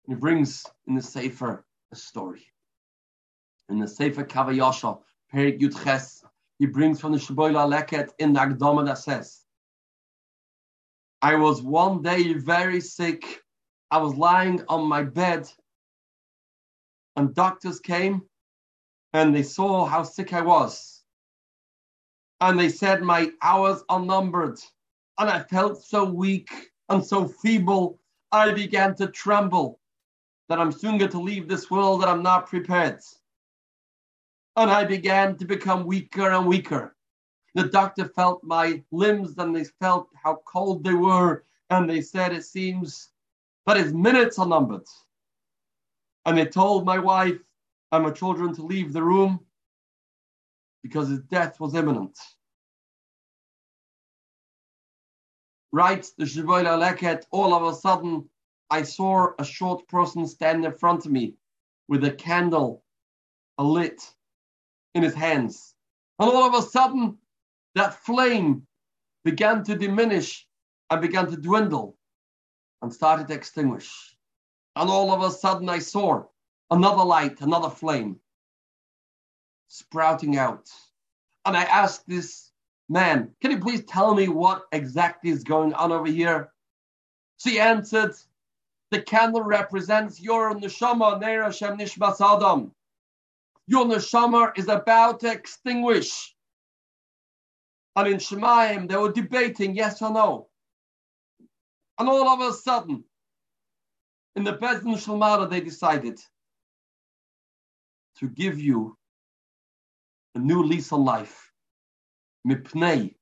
he 0.07 0.15
brings 0.15 0.65
in 0.87 0.95
the 0.95 1.01
Sefer 1.01 1.65
a 1.91 1.95
story. 1.95 2.47
In 3.69 3.79
the 3.79 3.87
Sefer 3.87 4.23
Kavayasha, 4.23 4.99
Perik 5.33 5.59
Yud 5.59 5.83
Ches, 5.83 6.23
he 6.59 6.65
brings 6.65 6.99
from 6.99 7.11
the 7.11 7.17
Sheboila 7.17 7.69
Leket 7.69 8.09
in 8.19 8.33
the 8.33 8.39
Agdama 8.39 8.85
that 8.85 8.97
says, 8.97 9.41
I 11.21 11.35
was 11.35 11.61
one 11.61 12.01
day 12.01 12.33
very 12.33 12.79
sick. 12.79 13.41
I 13.91 13.97
was 13.97 14.15
lying 14.15 14.63
on 14.69 14.87
my 14.87 15.03
bed, 15.03 15.49
and 17.15 17.33
doctors 17.33 17.79
came 17.79 18.21
and 19.13 19.33
they 19.33 19.43
saw 19.43 19.85
how 19.85 20.03
sick 20.03 20.33
I 20.33 20.41
was. 20.41 21.03
And 22.41 22.59
they 22.59 22.69
said 22.69 23.01
my 23.01 23.31
hours 23.41 23.81
are 23.87 23.99
numbered. 23.99 24.59
And 25.17 25.29
I 25.29 25.43
felt 25.43 25.81
so 25.81 26.03
weak 26.03 26.49
and 26.89 27.03
so 27.03 27.25
feeble, 27.25 27.97
I 28.31 28.51
began 28.51 28.93
to 28.95 29.07
tremble 29.07 29.79
that 30.49 30.59
I'm 30.59 30.71
soon 30.73 30.97
going 30.97 31.11
to 31.11 31.21
leave 31.21 31.47
this 31.47 31.71
world, 31.71 32.01
that 32.01 32.09
I'm 32.09 32.21
not 32.21 32.47
prepared. 32.47 32.99
And 34.57 34.71
I 34.71 34.85
began 34.85 35.37
to 35.37 35.45
become 35.45 35.85
weaker 35.85 36.29
and 36.31 36.47
weaker. 36.47 36.95
The 37.55 37.67
doctor 37.67 38.05
felt 38.05 38.43
my 38.43 38.83
limbs 38.91 39.37
and 39.37 39.55
they 39.55 39.65
felt 39.65 40.09
how 40.21 40.41
cold 40.45 40.83
they 40.83 40.93
were. 40.93 41.43
And 41.69 41.89
they 41.89 42.01
said, 42.01 42.33
It 42.33 42.45
seems 42.45 43.09
that 43.65 43.77
his 43.77 43.93
minutes 43.93 44.39
are 44.39 44.45
numbered. 44.45 44.85
And 46.25 46.37
they 46.37 46.45
told 46.45 46.85
my 46.85 46.99
wife 46.99 47.39
and 47.91 48.03
my 48.03 48.11
children 48.11 48.53
to 48.55 48.63
leave 48.63 48.93
the 48.93 49.03
room 49.03 49.39
because 50.83 51.09
his 51.09 51.21
death 51.21 51.59
was 51.59 51.75
imminent. 51.75 52.17
Right, 55.71 56.05
the 56.17 56.25
Shivoila 56.25 56.79
Leket, 56.79 57.23
all 57.31 57.53
of 57.53 57.63
a 57.63 57.75
sudden, 57.75 58.29
I 58.69 58.83
saw 58.83 59.31
a 59.39 59.45
short 59.45 59.87
person 59.87 60.25
stand 60.25 60.63
in 60.63 60.71
front 60.71 61.05
of 61.05 61.11
me 61.11 61.35
with 61.87 62.03
a 62.05 62.11
candle, 62.11 62.83
a 63.57 63.63
lit 63.63 64.01
in 64.95 65.03
his 65.03 65.13
hands. 65.13 65.75
And 66.17 66.29
all 66.29 66.47
of 66.47 66.55
a 66.55 66.67
sudden, 66.67 67.17
that 67.75 67.93
flame 67.93 68.65
began 69.25 69.63
to 69.65 69.75
diminish 69.75 70.47
and 70.89 71.01
began 71.01 71.29
to 71.29 71.37
dwindle 71.37 71.97
and 72.81 72.91
started 72.91 73.27
to 73.27 73.33
extinguish. 73.33 74.15
And 74.75 74.89
all 74.89 75.11
of 75.11 75.21
a 75.21 75.31
sudden, 75.31 75.69
I 75.69 75.79
saw 75.79 76.23
another 76.71 77.03
light, 77.03 77.41
another 77.41 77.69
flame 77.69 78.19
sprouting 79.67 80.37
out. 80.37 80.69
And 81.45 81.55
I 81.57 81.63
asked 81.63 82.07
this 82.07 82.51
man, 82.87 83.31
Can 83.41 83.51
you 83.51 83.59
please 83.59 83.83
tell 83.83 84.15
me 84.15 84.29
what 84.29 84.63
exactly 84.71 85.29
is 85.29 85.43
going 85.43 85.73
on 85.73 85.91
over 85.91 86.07
here? 86.07 86.51
She 87.37 87.59
answered, 87.59 88.15
The 88.91 89.01
candle 89.01 89.43
represents 89.43 90.21
your 90.21 90.53
neshama, 90.55 91.19
Neir 91.19 91.43
Hashem 91.43 91.77
Nishmas 91.77 92.21
Adam. 92.21 92.71
Your 93.67 93.85
neshama 93.85 94.57
is 94.57 94.67
about 94.67 95.21
to 95.21 95.31
extinguish. 95.31 96.35
And 97.95 98.07
in 98.07 98.17
Shemaim, 98.17 98.89
they 98.89 98.97
were 98.97 99.11
debating 99.11 99.75
yes 99.75 100.01
or 100.01 100.11
no. 100.11 100.49
And 101.97 102.09
all 102.09 102.27
of 102.27 102.41
a 102.41 102.53
sudden, 102.53 103.03
in 104.35 104.43
the 104.43 104.53
Bezdin 104.57 104.95
Shalmara, 104.95 105.49
they 105.49 105.61
decided 105.61 106.19
to 108.19 108.29
give 108.29 108.59
you 108.59 108.97
a 110.35 110.39
new 110.39 110.61
lease 110.61 110.91
on 110.91 111.05
life. 111.05 111.51
Mipnei. 112.47 113.15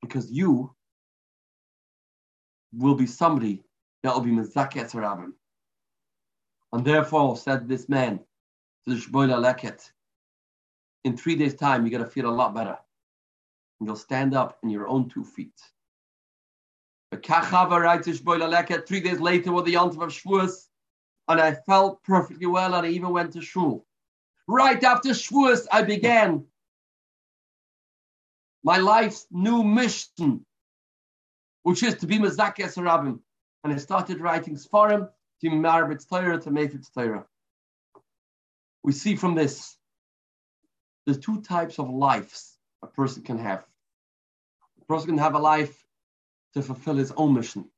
Because 0.00 0.30
you 0.30 0.74
will 2.72 2.94
be 2.94 3.06
somebody 3.06 3.62
that 4.02 4.14
will 4.14 4.20
be 4.22 4.30
mezake 4.30 4.76
es 4.78 4.92
harabim. 4.92 5.32
And 6.72 6.84
therefore, 6.84 7.36
said 7.36 7.68
this 7.68 7.88
man, 7.88 8.20
to 8.86 8.94
the 8.94 9.00
Shboila 9.00 9.38
Leket. 9.42 9.90
In 11.04 11.16
three 11.16 11.36
days' 11.36 11.54
time, 11.54 11.84
you're 11.84 11.90
going 11.90 12.04
to 12.04 12.10
feel 12.10 12.28
a 12.28 12.32
lot 12.32 12.54
better. 12.54 12.78
And 13.78 13.86
you'll 13.86 13.96
stand 13.96 14.34
up 14.34 14.58
in 14.62 14.70
your 14.70 14.88
own 14.88 15.08
two 15.08 15.24
feet. 15.24 15.52
Three 17.12 17.20
days 19.00 19.20
later 19.20 19.52
with 19.52 19.64
the 19.66 19.74
Yontav 19.74 20.02
of 20.02 20.10
Shavuos, 20.10 20.68
and 21.28 21.40
I 21.40 21.54
felt 21.54 22.02
perfectly 22.04 22.46
well, 22.46 22.74
and 22.74 22.86
I 22.86 22.90
even 22.90 23.10
went 23.10 23.32
to 23.34 23.42
shul. 23.42 23.84
Right 24.48 24.82
after 24.82 25.10
Shavuos, 25.10 25.66
I 25.70 25.82
began 25.82 26.44
my 28.64 28.78
life's 28.78 29.26
new 29.30 29.62
mission, 29.62 30.46
which 31.64 31.82
is 31.82 31.96
to 31.96 32.06
be 32.06 32.18
Mazaki 32.18 32.64
Sarabim. 32.64 33.20
And 33.62 33.72
I 33.72 33.76
started 33.76 34.20
writing 34.20 34.56
Sfarim 34.56 35.08
to 35.50 36.06
Torah 36.08 36.40
to 36.40 36.50
Mayfit's 36.50 36.90
Torah 36.90 37.26
we 38.82 38.92
see 38.92 39.16
from 39.16 39.34
this 39.34 39.76
there's 41.06 41.18
two 41.18 41.40
types 41.40 41.78
of 41.78 41.90
lives 41.90 42.56
a 42.82 42.86
person 42.86 43.22
can 43.22 43.38
have. 43.38 43.64
A 44.80 44.84
person 44.84 45.08
can 45.08 45.18
have 45.18 45.34
a 45.34 45.38
life 45.38 45.84
to 46.54 46.62
fulfill 46.62 46.96
his 46.96 47.12
own 47.16 47.34
mission, 47.34 47.68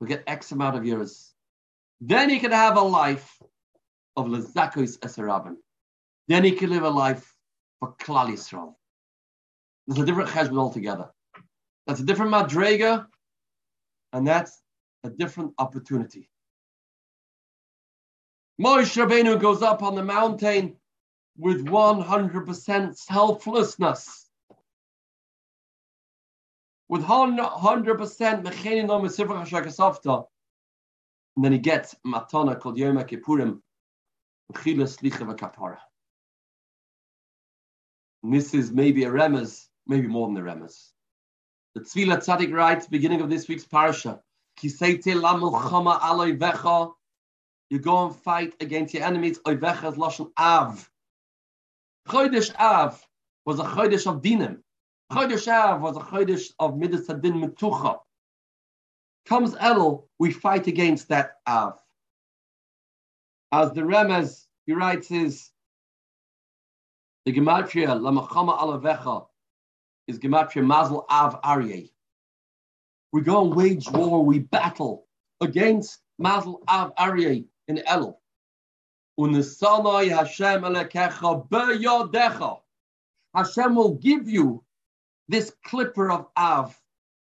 to 0.00 0.08
get 0.08 0.24
X 0.26 0.52
amount 0.52 0.76
of 0.76 0.84
years. 0.84 1.32
Then 2.00 2.28
he 2.28 2.40
can 2.40 2.50
have 2.50 2.76
a 2.76 2.82
life 2.82 3.38
of 4.16 4.26
lezakos 4.26 4.98
esarabin. 4.98 5.56
Then 6.28 6.44
he 6.44 6.52
can 6.52 6.70
live 6.70 6.82
a 6.82 6.90
life 6.90 7.34
for 7.80 7.94
Klal 7.94 8.28
Yisrael. 8.28 8.74
There's 9.86 10.02
a 10.02 10.06
different 10.06 10.30
cheshbon 10.30 10.58
altogether. 10.58 11.10
That's 11.86 12.00
a 12.00 12.04
different 12.04 12.32
madrega, 12.32 13.06
and 14.12 14.26
that's 14.26 14.60
a 15.04 15.10
different 15.10 15.54
opportunity. 15.58 16.28
Moshe 18.62 18.96
Rabbeinu 18.96 19.40
goes 19.40 19.60
up 19.60 19.82
on 19.82 19.96
the 19.96 20.04
mountain 20.04 20.76
with 21.36 21.66
100% 21.66 22.96
selflessness. 22.96 24.26
With 26.88 27.02
100% 27.02 28.22
and 31.34 31.44
then 31.44 31.52
he 31.52 31.58
gets 31.58 31.96
matana 32.06 32.60
called 32.60 32.78
Yom 32.78 32.98
Kippurim, 32.98 33.60
and 38.22 38.34
this 38.34 38.54
is 38.54 38.70
maybe 38.70 39.04
a 39.04 39.10
remez, 39.10 39.66
maybe 39.88 40.06
more 40.06 40.28
than 40.28 40.36
a 40.36 40.40
remez. 40.40 40.90
The 41.74 41.80
Tzvila 41.80 42.18
Tzadik 42.18 42.52
writes, 42.52 42.86
beginning 42.86 43.22
of 43.22 43.30
this 43.30 43.48
week's 43.48 43.64
parasha, 43.64 44.20
Kiseite 44.60 45.20
la 45.20 45.34
aloi 45.34 46.38
vecha 46.38 46.92
you 47.72 47.78
go 47.78 48.04
and 48.04 48.14
fight 48.14 48.52
against 48.60 48.92
your 48.92 49.02
enemies. 49.02 49.38
Oivechas 49.46 49.96
Lashon 49.96 50.30
Av. 50.38 50.90
Chodesh 52.06 52.54
Av 52.56 53.02
was 53.46 53.60
a 53.60 53.62
Chodesh 53.62 54.06
of 54.06 54.20
Dinim. 54.20 54.58
Chodesh 55.10 55.48
Av 55.48 55.80
was 55.80 55.96
a 55.96 56.00
Chodesh 56.00 56.50
of 56.58 56.76
Midas 56.76 57.06
Hadin 57.06 57.42
Metucha. 57.42 58.00
Comes 59.24 59.54
Elul, 59.54 60.04
we 60.18 60.32
fight 60.32 60.66
against 60.66 61.08
that 61.08 61.36
Av. 61.48 61.78
As 63.50 63.72
the 63.72 63.80
Remez, 63.80 64.44
he 64.66 64.74
writes 64.74 65.10
is, 65.10 65.50
the 67.24 67.32
Gematria, 67.32 67.98
Lamachama 67.98 68.58
Alavecha, 68.58 69.24
is 70.08 70.18
Gematria 70.18 70.62
Mazel 70.62 71.06
Av 71.08 71.40
Aryeh. 71.40 71.88
We 73.14 73.22
go 73.22 73.46
and 73.46 73.56
wage 73.56 73.88
war, 73.90 74.22
we 74.22 74.40
battle 74.40 75.06
against 75.40 76.00
Mazel 76.18 76.62
Av 76.68 76.94
Aryeh, 76.96 77.46
in 77.76 77.84
Elul. 77.84 78.16
Unisanai 79.18 80.10
Hashem 80.10 80.62
elekecha 80.62 81.48
beyodecha. 81.48 82.60
Hashem 83.34 83.74
will 83.74 83.94
give 83.94 84.28
you 84.28 84.64
this 85.28 85.52
clipper 85.64 86.10
of 86.10 86.26
Av 86.36 86.78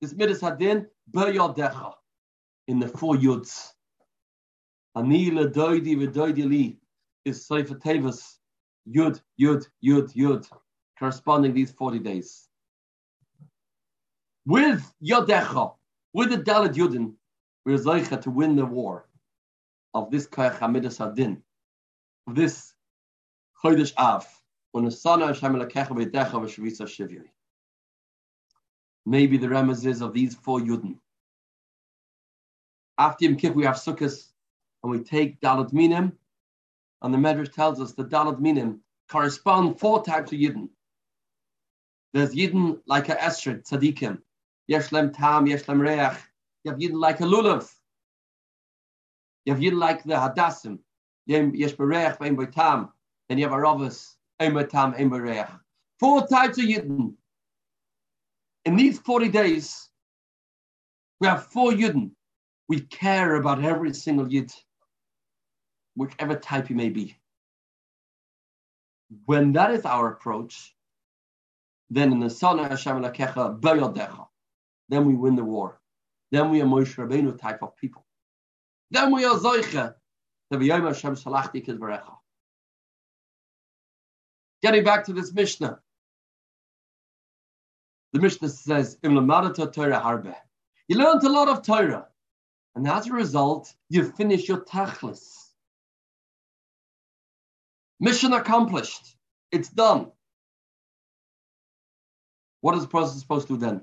this 0.00 0.14
Midas 0.14 0.40
Hadin, 0.40 0.86
Be'yodecha, 1.10 1.94
in 2.68 2.78
the 2.78 2.88
four 2.88 3.14
Yuds. 3.14 3.72
Anila 4.96 5.52
Doidi 5.52 5.96
V'Doidi 5.96 6.48
Li 6.48 6.78
is 7.24 7.46
Sefer 7.46 7.74
Tevis, 7.74 8.38
Yud, 8.88 9.20
Yud, 9.40 9.66
Yud, 9.84 10.14
Yud, 10.14 10.46
corresponding 10.98 11.54
these 11.54 11.72
40 11.72 11.98
days. 12.00 12.48
With 14.44 14.84
Yodecha, 15.02 15.74
with 16.12 16.30
the 16.30 16.38
Dalit 16.38 16.74
Yudin, 16.74 17.14
we're 17.64 17.78
Zeicha 17.78 18.20
to 18.22 18.30
win 18.30 18.54
the 18.54 18.64
war 18.64 19.05
of 19.96 20.10
this 20.10 20.26
Kayach 20.26 20.58
Hamidas 20.58 20.98
Hadin, 20.98 21.40
of 22.26 22.34
this 22.34 22.74
Chodesh 23.64 23.94
Av. 23.96 24.26
Maybe 29.06 29.38
the 29.38 29.46
remezes 29.46 30.02
of 30.02 30.12
these 30.12 30.34
four 30.34 30.60
Yudin. 30.60 30.98
After 32.98 33.24
Yom 33.24 33.36
Kippur, 33.36 33.54
we 33.54 33.64
have 33.64 33.76
Sukkot, 33.76 34.22
and 34.82 34.92
we 34.92 34.98
take 34.98 35.40
Dalit 35.40 35.72
Minim, 35.72 36.12
and 37.00 37.14
the 37.14 37.18
Medrash 37.18 37.52
tells 37.52 37.80
us 37.80 37.92
the 37.92 38.04
Dalit 38.04 38.38
Minim 38.38 38.82
correspond 39.08 39.80
four 39.80 40.04
types 40.04 40.30
of 40.30 40.38
Yidden. 40.38 40.68
There's 42.12 42.34
Yidden 42.34 42.80
like 42.86 43.08
a 43.08 43.16
Esrog, 43.16 43.66
Tzadikim, 43.66 44.20
Yeshlem 44.70 45.16
Tam, 45.16 45.46
Yeshlem 45.46 45.80
Reach. 45.80 46.18
You 46.64 46.72
have 46.72 46.80
Yidden 46.80 47.00
like 47.00 47.20
a 47.20 47.24
Lulav. 47.24 47.72
You 49.46 49.54
have 49.54 49.62
Yidden 49.62 49.78
like 49.78 50.02
the 50.02 50.14
Hadassim, 50.14 50.80
Yesh. 51.26 51.74
Then 51.76 53.38
you 53.38 53.44
have 53.44 53.52
a 53.52 53.56
Ravas, 53.56 54.16
Ein 54.40 54.68
Tam. 54.68 55.60
Four 56.00 56.26
types 56.26 56.58
of 56.58 56.64
Yidden. 56.64 57.14
In 58.64 58.76
these 58.76 58.98
40 58.98 59.28
days, 59.28 59.88
we 61.20 61.28
have 61.28 61.46
four 61.46 61.70
Yidden. 61.70 62.10
We 62.68 62.80
care 62.80 63.36
about 63.36 63.62
every 63.62 63.94
single 63.94 64.28
Yid, 64.28 64.52
whichever 65.94 66.34
type 66.34 66.66
he 66.66 66.74
may 66.74 66.88
be. 66.88 67.16
When 69.26 69.52
that 69.52 69.70
is 69.70 69.84
our 69.84 70.08
approach, 70.08 70.74
then 71.88 72.10
in 72.10 72.18
the 72.18 72.28
Sana 72.28 72.68
Hashem 72.68 73.00
Lakecha 73.00 74.26
then 74.88 75.04
we 75.04 75.14
win 75.14 75.36
the 75.36 75.44
war. 75.44 75.80
Then 76.32 76.50
we 76.50 76.60
are 76.60 76.66
Moshe 76.66 76.96
Rabbeinu 76.96 77.38
type 77.38 77.62
of 77.62 77.76
people. 77.76 78.05
Then 78.90 79.12
we 79.12 79.24
are 79.24 79.38
Kizvarecha. 81.62 82.14
Getting 84.62 84.84
back 84.84 85.04
to 85.06 85.12
this 85.12 85.32
Mishnah. 85.32 85.80
The 88.12 88.20
Mishnah 88.20 88.48
says. 88.48 88.98
You 89.02 89.10
learned 89.10 89.26
a 91.24 91.28
lot 91.28 91.48
of 91.48 91.62
Torah. 91.62 92.06
And 92.74 92.86
as 92.86 93.06
a 93.06 93.12
result, 93.12 93.74
you 93.88 94.12
finish 94.12 94.48
your 94.48 94.64
tachlis. 94.64 95.32
Mission 97.98 98.32
accomplished. 98.32 99.16
It's 99.50 99.70
done. 99.70 100.12
What 102.60 102.76
is 102.76 102.82
the 102.82 102.88
person 102.88 103.18
supposed 103.18 103.48
to 103.48 103.54
do 103.54 103.60
then? 103.60 103.82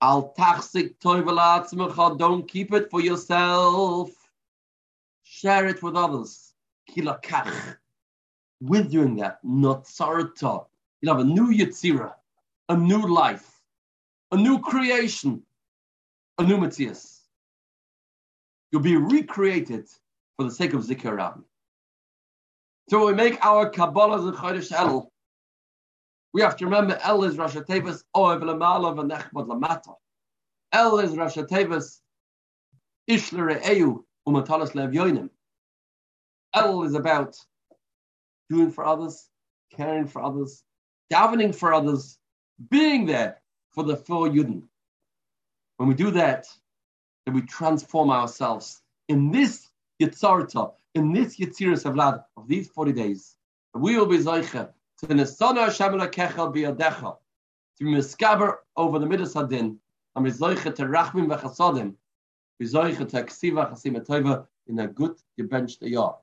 Al 0.00 0.32
tachsik 0.34 0.94
don't 2.18 2.48
keep 2.48 2.72
it 2.72 2.90
for 2.90 3.00
yourself. 3.00 4.10
Share 5.24 5.66
it 5.66 5.82
with 5.82 5.96
others. 5.96 6.54
Kilakach. 6.90 7.76
With 8.60 8.90
doing 8.90 9.16
that, 9.16 9.38
not 9.44 9.84
sarata. 9.84 10.66
You'll 11.00 11.16
have 11.16 11.24
a 11.24 11.28
new 11.28 11.52
yitzira, 11.52 12.14
a 12.68 12.76
new 12.76 13.06
life, 13.06 13.60
a 14.32 14.36
new 14.36 14.60
creation, 14.60 15.42
a 16.38 16.42
new 16.42 16.58
Matthias. 16.58 17.22
You'll 18.70 18.82
be 18.82 18.96
recreated 18.96 19.88
for 20.36 20.44
the 20.44 20.50
sake 20.50 20.74
of 20.74 20.82
Zikr 20.82 21.16
Rabbi. 21.16 21.40
So 22.88 23.06
we 23.06 23.14
make 23.14 23.44
our 23.44 23.68
Kabbalah 23.70 24.26
and 24.28 24.36
Chodesh 24.36 24.72
El, 24.72 25.12
we 26.38 26.42
have 26.42 26.56
to 26.56 26.66
remember 26.66 26.96
El 27.02 27.24
is 27.24 27.36
Rosh 27.36 27.56
Tevis 27.56 28.04
Oev 28.14 28.40
Lamalav 28.42 29.00
and 29.00 29.10
Nechbad 29.10 29.48
Lamata. 29.48 29.96
El 30.72 31.00
is 31.00 31.16
Rosh 31.16 31.34
Tevis 31.34 31.98
Ishlere 33.10 33.60
Eyu 33.60 34.04
Umatalas 34.24 34.72
Lev 34.76 34.90
Yoinim. 34.90 35.30
El 36.54 36.84
is 36.84 36.94
about 36.94 37.36
doing 38.48 38.70
for 38.70 38.86
others, 38.86 39.28
caring 39.74 40.06
for 40.06 40.22
others, 40.22 40.62
davening 41.12 41.52
for 41.52 41.74
others, 41.74 42.16
being 42.70 43.04
there 43.04 43.42
for 43.72 43.82
the 43.82 43.96
four 43.96 44.28
Yudin. 44.28 44.62
When 45.78 45.88
we 45.88 45.96
do 45.96 46.12
that, 46.12 46.46
then 47.26 47.34
we 47.34 47.42
transform 47.42 48.10
ourselves 48.10 48.80
in 49.08 49.32
this 49.32 49.68
Yitzarta, 50.00 50.72
in 50.94 51.12
this 51.12 51.36
Yitziris 51.36 51.82
Avlad 51.84 52.22
of 52.36 52.46
these 52.46 52.68
40 52.68 52.92
days, 52.92 53.34
we 53.74 53.98
will 53.98 54.06
be 54.06 54.18
Zoicha 54.18 54.70
to 54.98 55.06
the 55.06 55.14
Nesana 55.14 55.66
Hashem 55.66 55.92
Kechel 55.92 56.54
Biyadecha, 56.54 57.16
to 57.78 57.84
be 57.84 57.92
Miskaber 57.92 58.56
over 58.76 58.98
the 58.98 59.06
Midas 59.06 59.34
Hadin, 59.34 59.76
and 60.16 60.24
be 60.24 60.30
Zoicha 60.30 60.74
to 60.74 60.84
Rachmim 60.84 61.28
Vechasadim, 61.28 61.94
be 62.58 62.66
Zoicha 62.66 63.08
to 63.08 63.22
Aksiva 63.22 63.70
Chasim 63.70 64.46
in 64.66 64.78
a 64.80 64.86
good 64.88 65.16
gebenched 65.38 65.78
yard. 65.82 66.16